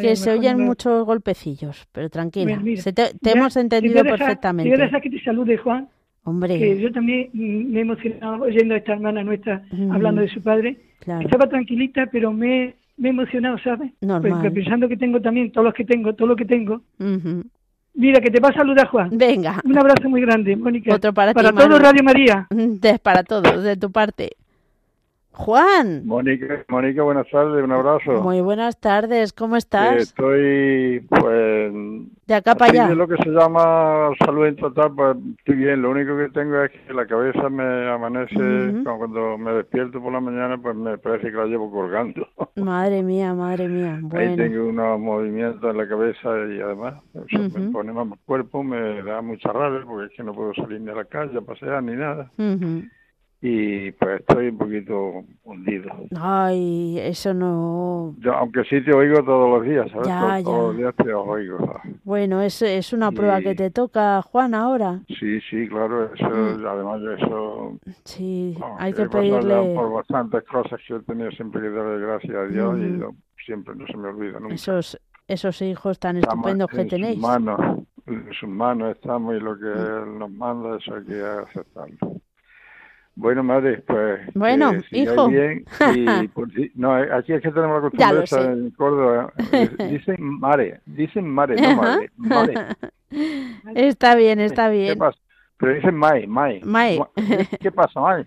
que 0.00 0.16
se 0.16 0.30
oyen 0.32 0.60
muchos 0.60 1.04
golpecillos, 1.06 1.86
pero 1.92 2.10
tranquila, 2.10 2.60
pues 2.62 2.84
te, 2.94 3.12
hemos 3.30 3.56
entendido 3.56 4.02
perfectamente. 4.02 4.90
que 5.02 5.10
te 5.10 5.22
salude, 5.22 5.56
Juan. 5.56 5.88
Hombre. 6.24 6.78
yo 6.78 6.92
también 6.92 7.30
me 7.32 7.78
he 7.78 7.82
emocionado 7.82 8.42
oyendo 8.42 8.74
a 8.74 8.76
esta 8.76 8.92
hermana 8.92 9.24
nuestra 9.24 9.64
mm. 9.70 9.92
hablando 9.92 10.20
de 10.20 10.28
su 10.28 10.42
padre. 10.42 10.76
Estaba 11.20 11.48
tranquilita, 11.48 12.06
pero 12.12 12.32
me, 12.34 12.64
he 12.64 12.74
emocionado, 13.08 13.56
¿sabes? 13.64 13.92
Porque 14.00 14.28
pues, 14.30 14.52
pensando 14.52 14.88
que 14.88 14.96
tengo 14.98 15.22
también, 15.22 15.50
todos 15.52 15.64
los 15.64 15.74
que 15.74 15.86
tengo, 15.86 16.14
todo 16.14 16.28
lo 16.28 16.36
que 16.36 16.44
tengo, 16.44 16.82
Mira, 17.98 18.20
que 18.20 18.30
te 18.30 18.38
va 18.38 18.50
a 18.50 18.52
saludar 18.52 18.86
Juan. 18.86 19.10
Venga. 19.12 19.60
Un 19.64 19.76
abrazo 19.76 20.08
muy 20.08 20.20
grande, 20.20 20.54
Mónica. 20.56 20.94
Otro 20.94 21.12
para, 21.12 21.34
para 21.34 21.50
todos, 21.50 21.80
Radio 21.82 22.04
María. 22.04 22.46
Es 22.82 23.00
para 23.00 23.24
todos, 23.24 23.62
de 23.64 23.76
tu 23.76 23.90
parte. 23.90 24.37
Juan. 25.38 26.02
Mónica, 26.04 27.02
buenas 27.04 27.28
tardes, 27.30 27.62
un 27.62 27.70
abrazo. 27.70 28.20
Muy 28.22 28.40
buenas 28.40 28.80
tardes, 28.80 29.32
¿cómo 29.32 29.54
estás? 29.54 29.94
Eh, 29.94 29.98
estoy, 29.98 31.00
pues... 31.08 31.72
De 32.26 32.34
acá 32.34 32.56
para 32.56 32.72
allá. 32.72 32.88
es 32.90 32.96
lo 32.96 33.06
que 33.06 33.16
se 33.18 33.30
llama 33.30 34.10
salud 34.24 34.46
en 34.46 34.56
total, 34.56 34.92
pues 34.96 35.16
estoy 35.38 35.54
bien. 35.54 35.80
Lo 35.80 35.92
único 35.92 36.16
que 36.16 36.28
tengo 36.30 36.60
es 36.60 36.72
que 36.86 36.92
la 36.92 37.06
cabeza 37.06 37.48
me 37.50 37.88
amanece, 37.88 38.34
cuando 38.82 39.38
me 39.38 39.52
despierto 39.52 40.02
por 40.02 40.12
la 40.12 40.20
mañana, 40.20 40.58
pues 40.60 40.74
me 40.74 40.98
parece 40.98 41.28
que 41.30 41.36
la 41.36 41.46
llevo 41.46 41.70
colgando. 41.70 42.26
Madre 42.56 43.04
mía, 43.04 43.32
madre 43.32 43.68
mía. 43.68 44.00
Bueno. 44.02 44.30
Ahí 44.32 44.36
tengo 44.36 44.66
unos 44.66 44.98
movimientos 44.98 45.70
en 45.70 45.76
la 45.78 45.88
cabeza 45.88 46.28
y 46.52 46.60
además 46.60 46.94
uh 47.14 47.58
me 47.58 47.70
pone 47.70 47.92
más 47.92 48.08
cuerpo, 48.26 48.64
me 48.64 49.02
da 49.02 49.22
mucha 49.22 49.52
rabia 49.52 49.84
porque 49.86 50.06
es 50.06 50.12
que 50.16 50.24
no 50.24 50.34
puedo 50.34 50.52
salir 50.54 50.80
ni 50.80 50.90
a 50.90 50.94
la 50.94 51.04
calle 51.04 51.40
pasear 51.42 51.82
ni 51.84 51.92
nada 51.92 52.28
y 53.40 53.92
pues 53.92 54.20
estoy 54.20 54.48
un 54.48 54.58
poquito 54.58 55.24
hundido. 55.44 55.90
Ay, 56.20 56.98
eso 56.98 57.32
no. 57.32 58.14
aunque 58.34 58.64
sí 58.64 58.80
te 58.80 58.92
oigo 58.92 59.22
todos 59.22 59.58
los 59.60 59.68
días, 59.68 59.88
¿sabes? 59.92 60.44
todos, 60.44 60.68
los 60.74 60.76
días 60.76 60.94
te 60.96 61.14
oigo. 61.14 61.80
Bueno, 62.02 62.40
es, 62.40 62.60
es 62.62 62.92
una 62.92 63.12
prueba 63.12 63.40
que 63.40 63.54
te 63.54 63.70
toca, 63.70 64.20
Juan, 64.22 64.54
ahora. 64.54 65.00
Sí, 65.20 65.40
sí, 65.48 65.68
claro, 65.68 66.12
eso, 66.12 66.28
mm. 66.28 66.66
además 66.66 67.00
de 67.02 67.14
eso. 67.14 67.78
Sí, 68.04 68.58
hay 68.78 68.92
que 68.92 69.08
pedirle. 69.08 69.72
Por 69.74 69.92
bastantes 69.92 70.42
cosas 70.44 70.80
que 70.86 70.96
he 70.96 71.00
tenido 71.00 71.30
siempre 71.32 71.60
que 71.62 71.70
darle 71.70 72.04
gracias 72.04 72.34
a 72.34 72.44
Dios 72.46 72.76
y 72.78 72.98
yo 72.98 73.12
mm. 73.12 73.16
siempre 73.46 73.76
no 73.76 73.86
se 73.86 73.96
me 73.96 74.08
olvida 74.08 74.40
Esos, 74.50 74.98
esos 75.28 75.62
hijos 75.62 76.00
tan 76.00 76.16
estupendos 76.16 76.68
que 76.70 76.86
tenéis. 76.86 77.20
Manos, 77.20 77.84
en 78.06 78.32
sus 78.32 78.48
manos 78.48 78.96
estamos 78.96 79.36
y 79.36 79.38
lo 79.38 79.56
que 79.56 79.66
mm. 79.66 80.02
Él 80.12 80.18
nos 80.18 80.30
manda, 80.32 80.76
eso 80.76 80.94
hay 80.96 81.04
que 81.04 81.22
aceptarlo. 81.22 81.96
Bueno, 83.18 83.42
madre, 83.42 83.78
pues. 83.84 84.20
Bueno, 84.34 84.72
hijo. 84.92 85.28
no, 86.76 86.98
eh, 87.02 87.08
aquí 87.12 87.32
es 87.32 87.42
que 87.42 87.50
tenemos 87.50 87.82
la 87.82 87.90
costumbre 87.90 88.24
estar 88.24 88.52
en 88.52 88.70
Córdoba. 88.70 89.32
Eh, 89.50 89.68
dicen 89.90 90.16
mare, 90.38 90.80
dicen 90.86 91.28
mare, 91.28 91.56
no 91.60 91.74
madre, 91.74 92.10
mare. 92.16 92.54
Está 93.74 94.14
bien, 94.14 94.38
está 94.38 94.68
bien. 94.68 94.90
¿Qué 94.92 94.96
pasa? 94.98 95.18
Pero 95.56 95.74
dicen 95.74 95.96
mai, 95.96 96.26
mai. 96.28 96.60
Mai. 96.62 97.00
¿Qué 97.58 97.72
pasa, 97.72 97.98
mai? 97.98 98.26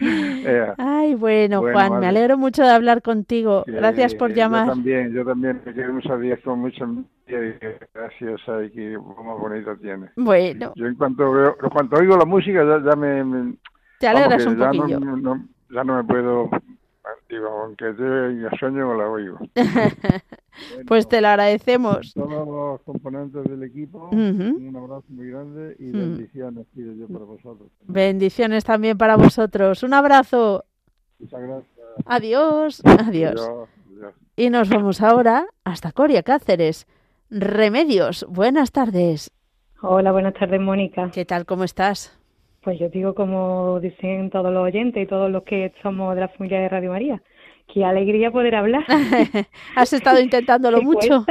Eh, 0.00 0.72
ay, 0.78 1.14
bueno, 1.16 1.60
Juan, 1.60 1.98
me 1.98 2.06
alegro 2.06 2.38
mucho 2.38 2.62
de 2.62 2.70
hablar 2.70 3.02
contigo. 3.02 3.64
gracias 3.66 4.14
por 4.14 4.30
eh, 4.30 4.34
llamar. 4.34 4.66
Yo 4.66 4.72
también, 4.74 5.12
yo 5.12 5.24
también, 5.24 5.60
me 5.64 5.72
quiero 5.72 5.92
muchos 5.92 6.20
días 6.20 6.38
con 6.44 6.60
mucho 6.60 6.86
gracias 7.26 8.40
y 8.66 8.70
que 8.70 8.96
más 8.98 9.38
bonito 9.38 9.76
tiene. 9.76 10.10
Bueno. 10.16 10.72
Yo 10.76 10.86
en 10.86 10.94
cuanto 10.94 11.30
veo, 11.32 11.56
en 11.62 11.68
cuanto 11.70 11.96
oigo 11.96 12.16
la 12.16 12.24
música 12.24 12.62
ya, 12.64 12.96
me, 12.96 13.56
Te 13.98 14.06
alegras 14.08 14.46
un 14.46 14.56
poquillo. 14.56 15.00
ya 15.70 15.84
no 15.84 15.96
me 15.96 16.04
puedo 16.04 16.48
aunque 17.62 17.84
lleve 17.92 18.32
y 18.32 18.42
la 18.42 19.08
oigo. 19.08 19.38
pues 20.86 21.08
te 21.08 21.20
lo 21.20 21.28
agradecemos. 21.28 22.12
Todos 22.14 22.46
los 22.48 22.80
componentes 22.82 23.44
del 23.44 23.62
equipo, 23.64 24.08
un 24.12 24.74
abrazo 24.76 25.04
muy 25.08 25.30
grande 25.30 25.76
y 25.78 25.84
mm. 25.84 25.92
bendiciones 25.92 26.66
pido 26.74 26.92
yo 26.94 27.08
para 27.08 27.24
vosotros. 27.24 27.68
Bendiciones 27.84 28.64
también 28.64 28.98
para 28.98 29.16
vosotros. 29.16 29.82
Un 29.82 29.94
abrazo. 29.94 30.64
Muchas 31.18 31.40
gracias. 31.40 31.74
Adiós. 32.06 32.82
Adiós. 32.84 33.48
Y 34.36 34.50
nos 34.50 34.68
vamos 34.68 35.00
ahora 35.00 35.46
hasta 35.64 35.92
Coria 35.92 36.22
Cáceres. 36.22 36.86
Remedios, 37.30 38.24
buenas 38.28 38.70
tardes. 38.72 39.30
Hola, 39.82 40.12
buenas 40.12 40.34
tardes, 40.34 40.60
Mónica. 40.60 41.10
¿Qué 41.12 41.24
tal? 41.24 41.44
¿Cómo 41.44 41.64
estás? 41.64 42.17
Pues 42.68 42.78
yo 42.78 42.90
digo, 42.90 43.14
como 43.14 43.80
dicen 43.80 44.28
todos 44.28 44.52
los 44.52 44.62
oyentes 44.62 45.02
y 45.02 45.06
todos 45.06 45.30
los 45.32 45.42
que 45.44 45.72
somos 45.82 46.14
de 46.14 46.20
la 46.20 46.28
familia 46.28 46.60
de 46.60 46.68
Radio 46.68 46.90
María, 46.90 47.22
qué 47.72 47.82
alegría 47.82 48.30
poder 48.30 48.54
hablar. 48.56 48.84
Has 49.74 49.90
estado 49.94 50.20
intentándolo 50.20 50.82
mucho. 50.82 51.24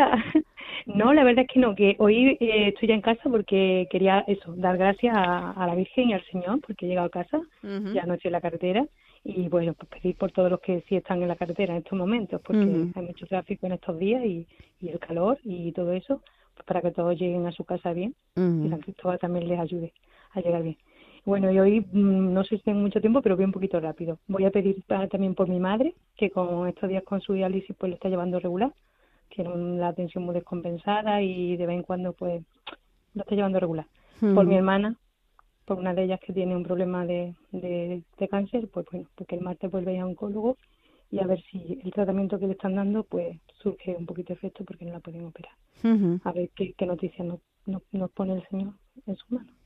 No, 0.87 1.13
la 1.13 1.23
verdad 1.23 1.45
es 1.47 1.53
que 1.53 1.59
no, 1.59 1.75
que 1.75 1.95
hoy 1.99 2.35
eh, 2.39 2.69
estoy 2.69 2.87
ya 2.87 2.95
en 2.95 3.01
casa 3.01 3.21
porque 3.29 3.85
quería 3.91 4.23
eso, 4.25 4.55
dar 4.57 4.79
gracias 4.79 5.15
a, 5.15 5.63
la 5.67 5.75
Virgen 5.75 6.09
y 6.09 6.13
al 6.13 6.25
Señor 6.31 6.59
porque 6.65 6.87
he 6.87 6.89
llegado 6.89 7.05
a 7.05 7.11
casa, 7.11 7.39
ya 7.61 8.03
no 8.07 8.15
en 8.19 8.31
la 8.31 8.41
carretera 8.41 8.83
y 9.23 9.47
bueno, 9.47 9.75
pues 9.75 9.89
pedir 9.91 10.15
por 10.17 10.31
todos 10.31 10.49
los 10.49 10.59
que 10.59 10.83
sí 10.89 10.95
están 10.95 11.21
en 11.21 11.27
la 11.27 11.35
carretera 11.35 11.71
en 11.75 11.83
estos 11.83 11.99
momentos 11.99 12.41
porque 12.43 12.61
hay 12.61 13.03
mucho 13.05 13.27
tráfico 13.27 13.67
en 13.67 13.73
estos 13.73 13.99
días 13.99 14.25
y, 14.25 14.47
el 14.81 14.97
calor 14.97 15.37
y 15.43 15.71
todo 15.73 15.93
eso, 15.93 16.19
pues 16.55 16.65
para 16.65 16.81
que 16.81 16.89
todos 16.89 17.11
lleguen 17.15 17.45
a 17.45 17.51
su 17.51 17.63
casa 17.63 17.93
bien 17.93 18.15
y 18.35 18.69
San 18.69 18.79
Cristóbal 18.81 19.19
también 19.19 19.47
les 19.47 19.59
ayude 19.59 19.93
a 20.33 20.41
llegar 20.41 20.63
bien. 20.63 20.77
Bueno, 21.27 21.51
y 21.51 21.59
hoy 21.59 21.81
mm, 21.81 22.31
no 22.33 22.41
sé 22.45 22.55
si 22.55 22.63
tengo 22.63 22.79
mucho 22.79 23.01
tiempo, 23.01 23.21
pero 23.21 23.35
voy 23.35 23.43
un 23.43 23.51
poquito 23.51 23.81
rápido. 23.81 24.17
Voy 24.29 24.45
a 24.45 24.49
pedir 24.49 24.81
también 25.11 25.35
por 25.35 25.49
mi 25.49 25.59
madre, 25.59 25.93
que 26.15 26.29
con 26.31 26.65
estos 26.69 26.89
días 26.89 27.03
con 27.03 27.19
su 27.19 27.33
diálisis 27.33 27.75
pues 27.77 27.89
lo 27.89 27.95
está 27.97 28.07
llevando 28.07 28.39
regular. 28.39 28.71
Tiene 29.27 29.49
una 29.51 29.89
atención 29.89 30.23
muy 30.23 30.33
descompensada 30.35 31.21
y 31.21 31.57
de 31.57 31.65
vez 31.65 31.75
en 31.75 31.83
cuando 31.83 32.13
pues 32.13 32.41
lo 33.13 33.23
está 33.23 33.35
llevando 33.35 33.59
regular. 33.59 33.85
Por 34.21 34.45
mi 34.45 34.55
hermana, 34.55 34.95
por 35.65 35.79
una 35.79 35.93
de 35.93 36.05
ellas 36.05 36.21
que 36.25 36.31
tiene 36.31 36.55
un 36.55 36.63
problema 36.63 37.05
de, 37.05 37.35
cáncer, 38.31 38.69
pues 38.71 38.85
bueno, 38.89 39.09
porque 39.15 39.35
el 39.35 39.41
martes 39.41 39.69
vuelve 39.69 39.99
a 39.99 40.05
oncólogo 40.05 40.55
y 41.11 41.19
a 41.19 41.27
ver 41.27 41.43
si 41.51 41.81
el 41.83 41.91
tratamiento 41.91 42.39
que 42.39 42.47
le 42.47 42.53
están 42.53 42.75
dando 42.75 43.03
pues 43.03 43.37
surge 43.61 43.97
un 43.99 44.05
poquito 44.05 44.29
de 44.29 44.35
efecto 44.35 44.63
porque 44.63 44.85
no 44.85 44.93
la 44.93 45.01
pueden 45.01 45.25
operar. 45.25 45.51
A 46.23 46.31
ver 46.31 46.51
qué, 46.55 46.71
qué 46.71 46.85
noticias 46.85 47.27
nos, 47.27 47.41
nos, 47.91 48.11
pone 48.11 48.33
el 48.35 48.47
Señor 48.47 48.75
en 49.07 49.17
sus 49.17 49.29
manos. 49.29 49.56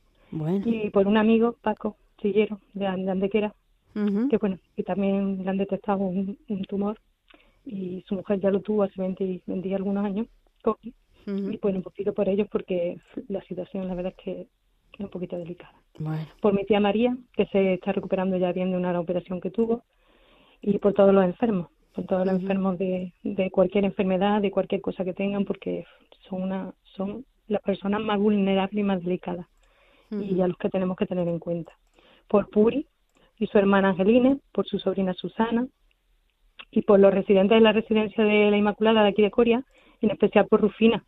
Y 0.64 0.90
por 0.90 1.06
un 1.06 1.16
amigo, 1.18 1.56
Paco 1.60 1.96
Chillero, 2.18 2.58
de, 2.72 2.86
Andequera, 2.86 3.54
que 3.92 4.38
bueno, 4.38 4.58
que 4.76 4.82
también 4.82 5.44
le 5.44 5.50
han 5.50 5.58
detectado 5.58 5.98
un, 6.00 6.36
tumor 6.68 6.98
y 7.66 8.02
su 8.08 8.14
mujer 8.14 8.40
ya 8.40 8.50
lo 8.50 8.60
tuvo 8.60 8.82
hace 8.84 9.00
20, 9.00 9.42
20 9.46 9.68
y 9.68 9.74
algunos 9.74 10.04
años. 10.04 10.26
Y 11.26 11.56
bueno, 11.58 11.78
un 11.78 11.82
poquito 11.82 12.14
por 12.14 12.28
ellos 12.28 12.48
porque 12.50 12.98
la 13.28 13.42
situación 13.42 13.86
la 13.88 13.94
verdad 13.94 14.14
es 14.16 14.24
que 14.24 14.40
es 14.42 15.00
un 15.00 15.08
poquito 15.10 15.36
delicada. 15.36 15.74
Por 16.40 16.54
mi 16.54 16.64
tía 16.64 16.80
María, 16.80 17.16
que 17.36 17.46
se 17.46 17.74
está 17.74 17.92
recuperando 17.92 18.36
ya 18.38 18.52
bien 18.52 18.70
de 18.70 18.76
una 18.78 18.98
operación 18.98 19.40
que 19.40 19.50
tuvo, 19.50 19.82
y 20.62 20.78
por 20.78 20.94
todos 20.94 21.12
los 21.12 21.24
enfermos, 21.24 21.68
por 21.94 22.04
todos 22.06 22.24
los 22.26 22.40
enfermos 22.40 22.78
de, 22.78 23.12
de, 23.22 23.50
cualquier 23.50 23.84
enfermedad, 23.84 24.40
de 24.40 24.50
cualquier 24.50 24.80
cosa 24.80 25.04
que 25.04 25.12
tengan, 25.12 25.44
porque 25.44 25.84
son 26.28 26.42
una 26.42 26.72
son 26.96 27.26
las 27.48 27.60
personas 27.62 28.00
más 28.00 28.18
vulnerables 28.18 28.80
y 28.80 28.84
más 28.84 29.02
delicadas 29.02 29.46
y 30.20 30.40
a 30.42 30.48
los 30.48 30.56
que 30.58 30.68
tenemos 30.68 30.96
que 30.96 31.06
tener 31.06 31.26
en 31.28 31.38
cuenta. 31.38 31.72
Por 32.28 32.50
Puri 32.50 32.86
y 33.38 33.46
su 33.46 33.58
hermana 33.58 33.90
Angeline, 33.90 34.40
por 34.52 34.66
su 34.66 34.78
sobrina 34.78 35.14
Susana 35.14 35.66
y 36.70 36.82
por 36.82 36.98
los 37.00 37.12
residentes 37.12 37.56
de 37.56 37.60
la 37.60 37.72
residencia 37.72 38.24
de 38.24 38.50
la 38.50 38.56
Inmaculada 38.56 39.02
de 39.02 39.08
aquí 39.10 39.22
de 39.22 39.30
Coria, 39.30 39.64
en 40.00 40.10
especial 40.10 40.46
por 40.46 40.60
Rufina, 40.60 41.04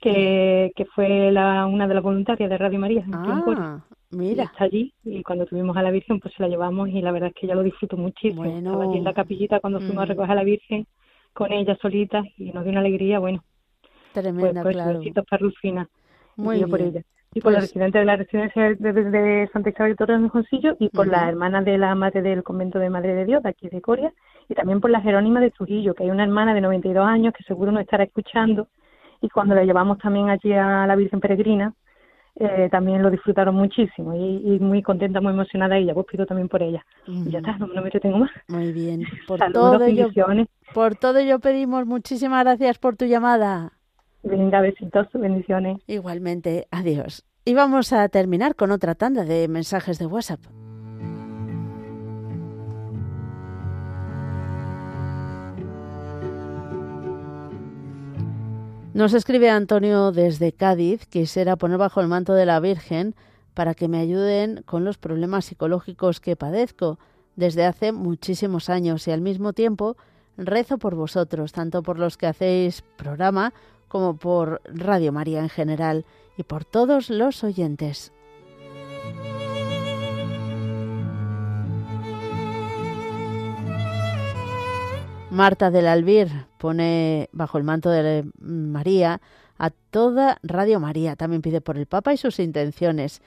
que, 0.00 0.72
fue 0.94 1.28
una 1.30 1.88
de 1.88 1.94
las 1.94 2.02
voluntarias 2.02 2.48
de 2.48 2.58
Radio 2.58 2.78
María. 2.78 3.04
Ah, 3.12 3.82
mira. 4.10 4.44
está 4.44 4.64
allí 4.64 4.92
y 5.04 5.22
cuando 5.22 5.44
tuvimos 5.46 5.76
a 5.76 5.82
la 5.82 5.90
Virgen 5.90 6.20
pues 6.20 6.34
se 6.34 6.42
la 6.42 6.48
llevamos 6.48 6.88
y 6.88 7.02
la 7.02 7.10
verdad 7.12 7.30
es 7.30 7.34
que 7.34 7.46
ya 7.48 7.54
lo 7.54 7.62
disfruto 7.64 7.96
muchísimo. 7.96 8.44
Estaba 8.44 8.84
allí 8.84 8.98
en 8.98 9.04
la 9.04 9.12
capillita 9.14 9.60
cuando 9.60 9.80
fuimos 9.80 10.02
a 10.02 10.06
recoger 10.06 10.30
a 10.32 10.36
la 10.36 10.44
Virgen 10.44 10.86
con 11.32 11.52
ella 11.52 11.76
solita 11.82 12.22
y 12.36 12.52
nos 12.52 12.62
dio 12.64 12.70
una 12.72 12.80
alegría, 12.80 13.18
bueno. 13.18 13.42
Pues 14.12 14.24
Tremenda, 14.24 14.62
pues, 14.62 14.74
claro. 14.76 14.98
Besitos 14.98 15.24
para 15.28 15.40
Rufina. 15.42 15.88
Muy 16.36 16.64
Por 16.64 16.80
ella 16.80 17.02
y 17.38 17.40
por 17.40 17.52
la 17.52 17.58
pues 17.60 17.68
residente 17.70 17.98
de 18.00 18.04
la 18.04 18.16
residencia 18.16 18.64
de, 18.70 19.48
Santa 19.52 19.70
Isabel 19.70 19.94
Torres 19.96 20.16
de 20.16 20.22
Mejoncillo 20.24 20.76
y 20.80 20.88
por 20.88 21.06
la 21.06 21.28
hermana 21.28 21.62
de 21.62 21.78
la 21.78 21.94
madre 21.94 22.20
del 22.20 22.42
convento 22.42 22.78
de 22.80 22.90
Madre 22.90 23.14
de 23.14 23.24
Dios 23.26 23.42
de 23.44 23.48
aquí 23.50 23.68
de 23.68 23.80
Coria 23.80 24.12
y 24.48 24.54
también 24.54 24.80
por 24.80 24.90
la 24.90 25.00
Jerónima 25.00 25.38
de 25.40 25.50
Trujillo, 25.52 25.94
que 25.94 26.02
hay 26.04 26.10
una 26.10 26.24
hermana 26.24 26.52
de 26.54 26.60
92 26.60 27.06
años 27.06 27.32
que 27.38 27.44
seguro 27.44 27.70
no 27.70 27.78
estará 27.80 28.02
escuchando 28.04 28.66
y 29.20 29.28
cuando 29.28 29.54
la 29.54 29.62
llevamos 29.64 29.98
también 29.98 30.30
allí 30.30 30.52
a 30.52 30.84
la 30.86 30.96
Virgen 30.96 31.20
Peregrina 31.20 31.72
eh, 32.36 32.68
también 32.72 33.02
lo 33.02 33.10
disfrutaron 33.10 33.54
muchísimo 33.54 34.14
y, 34.14 34.58
muy 34.60 34.80
contenta, 34.82 35.20
muy 35.20 35.32
emocionada 35.32 35.76
ella, 35.76 35.92
vos 35.94 36.06
pido 36.06 36.24
también 36.26 36.48
por 36.48 36.62
ella. 36.62 36.84
Y 37.06 37.30
ya 37.30 37.38
está, 37.38 37.56
no, 37.58 37.66
me 37.66 37.78
entretengo 37.80 38.18
más. 38.18 38.30
Muy 38.48 38.70
bien, 38.72 39.02
por 39.28 39.38
Saludos, 39.40 39.72
todo 39.78 39.84
ello, 39.86 40.08
por 40.74 40.94
todo 40.96 41.18
ello 41.18 41.38
pedimos 41.40 41.84
muchísimas 41.86 42.42
gracias 42.44 42.78
por 42.78 42.96
tu 42.96 43.04
llamada. 43.06 43.72
Venga, 44.28 44.60
besitos, 44.60 45.06
bendiciones. 45.14 45.78
Igualmente, 45.86 46.68
adiós. 46.70 47.24
Y 47.46 47.54
vamos 47.54 47.94
a 47.94 48.06
terminar 48.10 48.56
con 48.56 48.70
otra 48.72 48.94
tanda 48.94 49.24
de 49.24 49.48
mensajes 49.48 49.98
de 49.98 50.04
WhatsApp. 50.04 50.40
Nos 58.92 59.14
escribe 59.14 59.48
Antonio 59.48 60.12
desde 60.12 60.52
Cádiz, 60.52 61.06
quisiera 61.06 61.56
poner 61.56 61.78
bajo 61.78 62.00
el 62.02 62.08
manto 62.08 62.34
de 62.34 62.44
la 62.44 62.60
Virgen 62.60 63.14
para 63.54 63.74
que 63.74 63.88
me 63.88 63.98
ayuden 63.98 64.62
con 64.66 64.84
los 64.84 64.98
problemas 64.98 65.46
psicológicos 65.46 66.20
que 66.20 66.36
padezco 66.36 66.98
desde 67.36 67.64
hace 67.64 67.92
muchísimos 67.92 68.68
años 68.68 69.06
y 69.08 69.12
al 69.12 69.22
mismo 69.22 69.52
tiempo 69.54 69.96
rezo 70.36 70.76
por 70.78 70.96
vosotros, 70.96 71.52
tanto 71.52 71.82
por 71.82 71.98
los 71.98 72.18
que 72.18 72.26
hacéis 72.26 72.82
programa 72.96 73.54
como 73.88 74.16
por 74.16 74.60
Radio 74.66 75.12
María 75.12 75.40
en 75.40 75.48
general 75.48 76.04
y 76.36 76.44
por 76.44 76.64
todos 76.64 77.10
los 77.10 77.42
oyentes. 77.42 78.12
Marta 85.30 85.70
del 85.70 85.86
Albir 85.86 86.46
pone 86.58 87.28
bajo 87.32 87.58
el 87.58 87.64
manto 87.64 87.90
de 87.90 88.24
María 88.38 89.20
a 89.58 89.70
toda 89.70 90.38
Radio 90.42 90.80
María. 90.80 91.16
También 91.16 91.42
pide 91.42 91.60
por 91.60 91.76
el 91.76 91.86
Papa 91.86 92.12
y 92.12 92.16
sus 92.16 92.38
intenciones. 92.40 93.20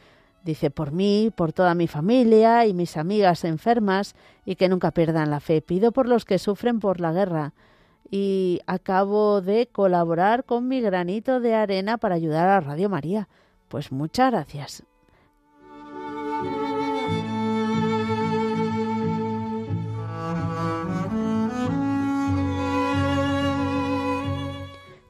Dice 0.43 0.71
por 0.71 0.91
mí, 0.91 1.31
por 1.35 1.53
toda 1.53 1.75
mi 1.75 1.87
familia 1.87 2.65
y 2.65 2.73
mis 2.73 2.97
amigas 2.97 3.43
enfermas 3.43 4.15
y 4.43 4.55
que 4.55 4.67
nunca 4.67 4.89
pierdan 4.91 5.29
la 5.29 5.39
fe. 5.39 5.61
Pido 5.61 5.91
por 5.91 6.07
los 6.07 6.25
que 6.25 6.39
sufren 6.39 6.79
por 6.79 6.99
la 6.99 7.13
guerra 7.13 7.53
y 8.11 8.59
acabo 8.67 9.41
de 9.41 9.67
colaborar 9.71 10.43
con 10.43 10.67
mi 10.67 10.81
granito 10.81 11.39
de 11.39 11.55
arena 11.55 11.97
para 11.97 12.15
ayudar 12.15 12.49
a 12.49 12.59
Radio 12.59 12.89
María. 12.89 13.29
Pues 13.69 13.91
muchas 13.93 14.31
gracias. 14.31 14.83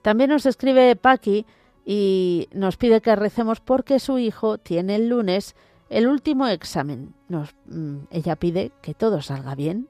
También 0.04 0.30
nos 0.30 0.46
escribe 0.46 0.96
Paqui 0.96 1.46
y 1.84 2.50
nos 2.54 2.78
pide 2.78 3.02
que 3.02 3.16
recemos 3.16 3.60
porque 3.62 4.00
su 4.00 4.20
hijo 4.20 4.60
tiene 4.60 4.96
el 4.96 5.10
lunes 5.10 5.56
el 5.90 6.08
último 6.08 6.48
examen. 6.48 7.14
Nos, 7.28 7.54
mm, 7.66 7.98
ella 8.12 8.36
pide 8.38 8.72
que 8.82 8.94
todo 8.94 9.22
salga 9.22 9.56
bien. 9.56 9.90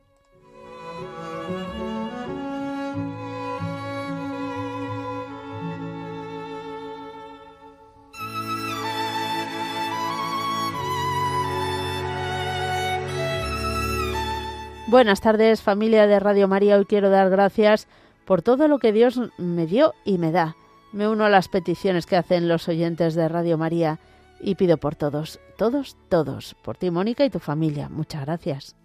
Buenas 14.92 15.22
tardes 15.22 15.62
familia 15.62 16.06
de 16.06 16.20
Radio 16.20 16.50
María, 16.50 16.76
hoy 16.76 16.84
quiero 16.84 17.10
dar 17.10 17.30
gracias 17.30 17.88
por 18.26 18.42
todo 18.42 18.68
lo 18.68 18.78
que 18.78 18.92
Dios 18.92 19.18
me 19.38 19.66
dio 19.66 19.94
y 20.04 20.18
me 20.18 20.34
da. 20.34 20.58
Me 20.92 21.08
uno 21.08 21.24
a 21.24 21.30
las 21.30 21.48
peticiones 21.48 22.06
que 22.06 22.18
hacen 22.18 22.50
los 22.50 22.68
oyentes 22.68 23.16
de 23.16 23.30
Radio 23.30 23.58
María 23.58 24.00
y 24.42 24.56
pido 24.56 24.76
por 24.76 24.96
todos, 24.98 25.40
todos, 25.58 25.96
todos, 26.10 26.56
por 26.62 26.76
ti 26.78 26.92
Mónica 26.92 27.24
y 27.24 27.30
tu 27.30 27.40
familia. 27.40 27.88
Muchas 27.88 28.26
gracias. 28.26 28.76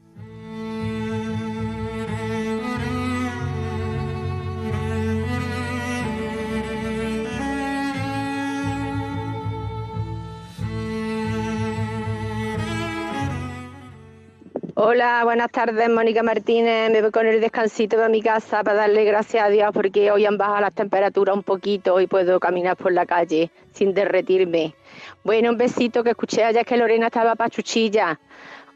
Hola, 14.88 15.22
buenas 15.24 15.50
tardes, 15.50 15.90
Mónica 15.90 16.22
Martínez. 16.22 16.92
Me 16.92 17.02
voy 17.02 17.10
con 17.10 17.26
el 17.26 17.40
descansito 17.40 17.96
de 17.96 18.08
mi 18.08 18.22
casa 18.22 18.62
para 18.62 18.76
darle 18.76 19.02
gracias 19.04 19.44
a 19.44 19.48
Dios 19.48 19.70
porque 19.74 20.12
hoy 20.12 20.26
han 20.26 20.38
bajado 20.38 20.60
las 20.60 20.72
temperaturas 20.72 21.34
un 21.34 21.42
poquito 21.42 22.00
y 22.00 22.06
puedo 22.06 22.38
caminar 22.38 22.76
por 22.76 22.92
la 22.92 23.04
calle 23.04 23.50
sin 23.72 23.94
derretirme. 23.94 24.76
Bueno, 25.24 25.50
un 25.50 25.56
besito 25.56 26.04
que 26.04 26.10
escuché 26.10 26.44
ayer 26.44 26.64
que 26.64 26.76
Lorena 26.76 27.06
estaba 27.06 27.34
pachuchilla. 27.34 28.20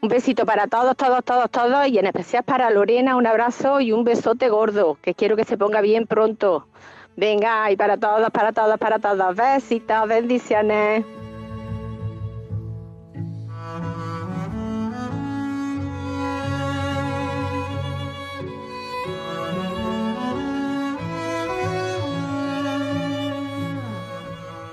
Un 0.01 0.09
besito 0.09 0.45
para 0.45 0.67
todos, 0.67 0.97
todos, 0.97 1.23
todos, 1.23 1.49
todos 1.49 1.87
y 1.87 1.97
en 1.97 2.07
especial 2.07 2.43
para 2.43 2.69
Lorena. 2.71 3.15
Un 3.15 3.25
abrazo 3.25 3.79
y 3.79 3.93
un 3.93 4.03
besote 4.03 4.49
gordo 4.49 4.97
que 5.01 5.13
quiero 5.13 5.37
que 5.37 5.45
se 5.45 5.57
ponga 5.57 5.79
bien 5.79 6.07
pronto. 6.07 6.67
Venga, 7.15 7.71
y 7.71 7.77
para 7.77 7.95
todos, 7.95 8.29
para 8.31 8.51
todos, 8.51 8.77
para 8.77 8.99
todos. 8.99 9.33
Besitos, 9.33 10.05
bendiciones. 10.09 11.05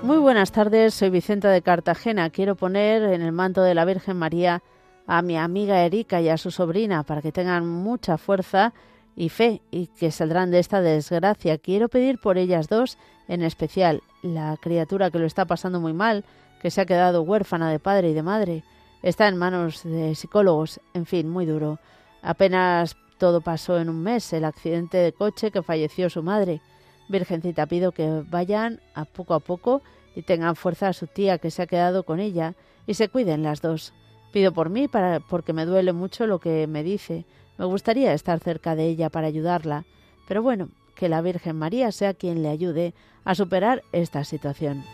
Muy 0.09 0.17
buenas 0.17 0.53
tardes, 0.53 0.95
soy 0.95 1.11
Vicenta 1.11 1.51
de 1.51 1.61
Cartagena. 1.61 2.31
Quiero 2.31 2.55
poner 2.57 3.03
en 3.03 3.21
el 3.21 3.31
manto 3.31 3.61
de 3.63 3.75
la 3.75 3.85
Virgen 3.85 4.17
María 4.17 4.63
a 5.07 5.21
mi 5.21 5.37
amiga 5.37 5.85
Erika 5.85 6.23
y 6.23 6.31
a 6.31 6.39
su 6.39 6.51
sobrina 6.51 7.03
para 7.03 7.21
que 7.21 7.31
tengan 7.31 7.69
mucha 7.69 8.17
fuerza 8.17 8.73
y 9.17 9.29
fe 9.29 9.61
y 9.71 9.89
que 9.89 10.11
saldrán 10.11 10.51
de 10.51 10.61
esta 10.61 10.81
desgracia. 10.81 11.59
Quiero 11.59 11.91
pedir 11.91 12.19
por 12.23 12.39
ellas 12.39 12.69
dos, 12.71 12.97
en 13.29 13.43
especial 13.43 14.03
la 14.23 14.57
criatura 14.63 15.11
que 15.11 15.19
lo 15.19 15.27
está 15.27 15.45
pasando 15.45 15.79
muy 15.79 15.93
mal, 15.93 16.25
que 16.63 16.71
se 16.71 16.81
ha 16.81 16.87
quedado 16.87 17.21
huérfana 17.21 17.71
de 17.71 17.79
padre 17.79 18.09
y 18.09 18.15
de 18.15 18.23
madre. 18.23 18.63
Está 19.03 19.29
en 19.29 19.37
manos 19.37 19.83
de 19.85 20.15
psicólogos, 20.15 20.81
en 20.95 21.05
fin, 21.05 21.29
muy 21.29 21.45
duro. 21.45 21.81
Apenas 22.23 22.97
todo 23.19 23.43
pasó 23.43 23.79
en 23.79 23.91
un 23.91 24.03
mes, 24.03 24.33
el 24.33 24.47
accidente 24.47 24.97
de 24.97 25.13
coche 25.13 25.51
que 25.51 25.61
falleció 25.63 26.09
su 26.09 26.23
madre. 26.23 26.63
Virgencita, 27.11 27.67
pido 27.67 27.93
que 27.93 28.23
vayan 28.31 28.81
a 28.95 29.05
poco 29.05 29.35
a 29.35 29.41
poco 29.41 29.83
y 30.15 30.23
tengan 30.23 30.57
fuerza 30.57 30.89
a 30.89 30.93
su 30.93 31.07
tía 31.07 31.39
que 31.39 31.51
se 31.51 31.63
ha 31.63 31.67
quedado 31.67 32.05
con 32.05 32.21
ella 32.21 32.55
y 32.87 32.95
se 32.95 33.09
cuiden 33.09 33.43
las 33.43 33.61
dos. 33.61 33.93
Pido 34.33 34.53
por 34.53 34.69
mí 34.71 34.89
para, 34.89 35.21
porque 35.21 35.53
me 35.53 35.65
duele 35.67 35.93
mucho 35.93 36.27
lo 36.27 36.39
que 36.39 36.67
me 36.67 36.83
dice. 36.83 37.25
Me 37.57 37.65
gustaría 37.65 38.13
estar 38.13 38.39
cerca 38.41 38.77
de 38.77 38.87
ella 38.87 39.11
para 39.11 39.27
ayudarla, 39.27 39.85
pero 40.27 40.43
bueno, 40.43 40.69
que 40.95 41.09
la 41.09 41.21
Virgen 41.23 41.57
María 41.57 41.93
sea 41.93 42.15
quien 42.15 42.43
le 42.43 42.49
ayude 42.49 42.95
a 43.25 43.35
superar 43.35 43.83
esta 43.93 44.25
situación. 44.25 44.85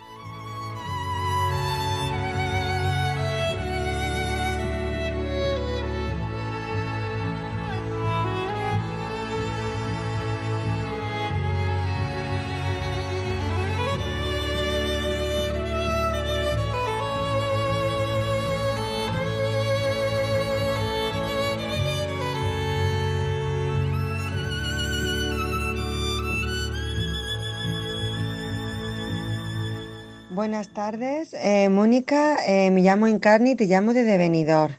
Buenas 30.45 30.69
tardes, 30.69 31.31
eh, 31.33 31.71
Mónica. 31.71 32.37
Eh, 32.47 32.71
me 32.71 32.83
llamo 32.83 33.09
Incarni 33.09 33.53
y 33.53 33.55
te 33.55 33.65
llamo 33.65 33.95
de 33.95 34.03
Benidorm. 34.05 34.75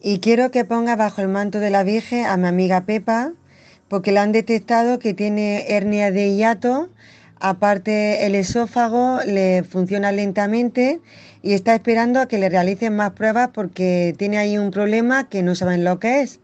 Y 0.00 0.18
quiero 0.20 0.50
que 0.50 0.64
ponga 0.64 0.96
bajo 0.96 1.20
el 1.20 1.28
manto 1.28 1.60
de 1.60 1.68
la 1.68 1.82
Virgen 1.82 2.24
a 2.24 2.38
mi 2.38 2.48
amiga 2.48 2.86
Pepa, 2.86 3.32
porque 3.88 4.12
le 4.12 4.20
han 4.20 4.32
detectado 4.32 4.98
que 4.98 5.12
tiene 5.12 5.66
hernia 5.76 6.10
de 6.10 6.30
hiato. 6.34 6.88
Aparte, 7.38 8.24
el 8.24 8.34
esófago 8.34 9.18
le 9.26 9.62
funciona 9.62 10.10
lentamente 10.10 11.00
y 11.42 11.52
está 11.52 11.74
esperando 11.74 12.18
a 12.18 12.26
que 12.26 12.38
le 12.38 12.48
realicen 12.48 12.96
más 12.96 13.10
pruebas 13.10 13.50
porque 13.52 14.14
tiene 14.16 14.38
ahí 14.38 14.56
un 14.56 14.70
problema 14.70 15.28
que 15.28 15.42
no 15.42 15.54
saben 15.54 15.84
lo 15.84 15.98
que 15.98 16.22
es 16.22 16.40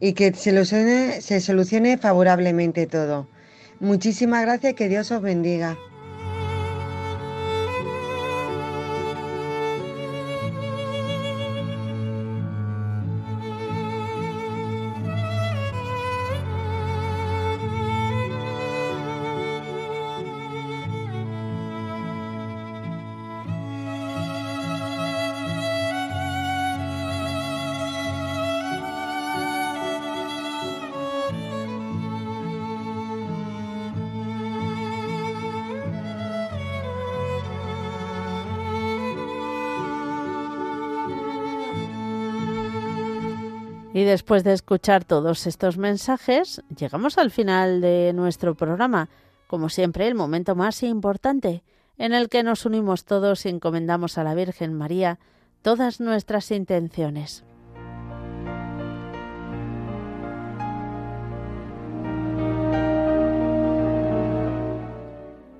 y 0.00 0.14
que 0.14 0.32
se 0.34 0.50
solucione, 0.50 1.20
se 1.20 1.40
solucione 1.40 1.98
favorablemente 1.98 2.88
todo. 2.88 3.28
Muchísimas 3.78 4.42
gracias, 4.42 4.74
que 4.74 4.88
Dios 4.88 5.12
os 5.12 5.22
bendiga. 5.22 5.78
Y 43.96 44.04
después 44.04 44.44
de 44.44 44.52
escuchar 44.52 45.04
todos 45.06 45.46
estos 45.46 45.78
mensajes, 45.78 46.62
llegamos 46.68 47.16
al 47.16 47.30
final 47.30 47.80
de 47.80 48.12
nuestro 48.14 48.54
programa, 48.54 49.08
como 49.46 49.70
siempre 49.70 50.06
el 50.06 50.14
momento 50.14 50.54
más 50.54 50.82
importante, 50.82 51.62
en 51.96 52.12
el 52.12 52.28
que 52.28 52.42
nos 52.42 52.66
unimos 52.66 53.06
todos 53.06 53.46
y 53.46 53.48
encomendamos 53.48 54.18
a 54.18 54.22
la 54.24 54.34
Virgen 54.34 54.74
María 54.74 55.18
todas 55.62 55.98
nuestras 55.98 56.50
intenciones. 56.50 57.42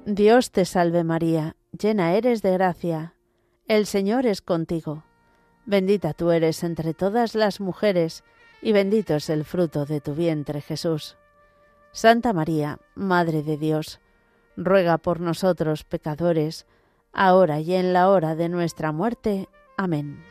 Dios 0.05 0.51
te 0.51 0.67
salve 0.67 1.05
María, 1.05 1.57
llena 1.73 2.13
eres 2.13 2.43
de 2.43 2.53
gracia, 2.53 3.15
el 3.67 3.87
Señor 3.87 4.27
es 4.27 4.43
contigo. 4.43 5.05
Bendita 5.69 6.13
tú 6.15 6.31
eres 6.31 6.63
entre 6.63 6.95
todas 6.95 7.35
las 7.35 7.61
mujeres, 7.61 8.23
y 8.63 8.71
bendito 8.71 9.17
es 9.17 9.29
el 9.29 9.45
fruto 9.45 9.85
de 9.85 10.01
tu 10.01 10.15
vientre, 10.15 10.61
Jesús. 10.61 11.17
Santa 11.91 12.33
María, 12.33 12.79
Madre 12.95 13.43
de 13.43 13.57
Dios, 13.57 13.99
ruega 14.57 14.97
por 14.97 15.19
nosotros 15.19 15.83
pecadores, 15.83 16.67
ahora 17.13 17.59
y 17.59 17.75
en 17.75 17.93
la 17.93 18.09
hora 18.11 18.37
de 18.37 18.49
nuestra 18.49 18.93
muerte. 18.93 19.49
Amén. 19.77 20.23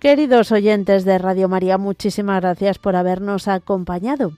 Queridos 0.00 0.52
oyentes 0.52 1.04
de 1.04 1.18
Radio 1.18 1.50
María, 1.50 1.76
muchísimas 1.76 2.40
gracias 2.40 2.78
por 2.78 2.96
habernos 2.96 3.46
acompañado. 3.48 4.32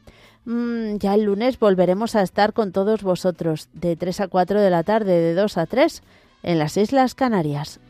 Mm, 0.47 0.99
ya 0.99 1.14
el 1.14 1.24
lunes 1.24 1.59
volveremos 1.59 2.14
a 2.14 2.22
estar 2.22 2.53
con 2.53 2.70
todos 2.70 3.03
vosotros 3.03 3.68
de 3.72 3.97
3 3.97 4.20
a 4.22 4.28
4 4.28 4.61
de 4.62 4.70
la 4.70 4.84
tarde, 4.84 5.12
de 5.18 5.34
2 5.34 5.59
a 5.59 5.66
3 5.66 6.03
en 6.44 6.59
las 6.61 6.76
Islas 6.76 7.16
Canarias. 7.16 7.80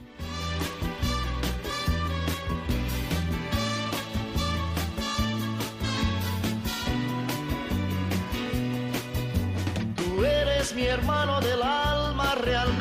Tú 9.97 10.25
eres 10.25 10.75
mi 10.75 10.85
hermano 10.87 11.43
del 11.43 11.63
alma 11.63 12.35
real 12.37 12.76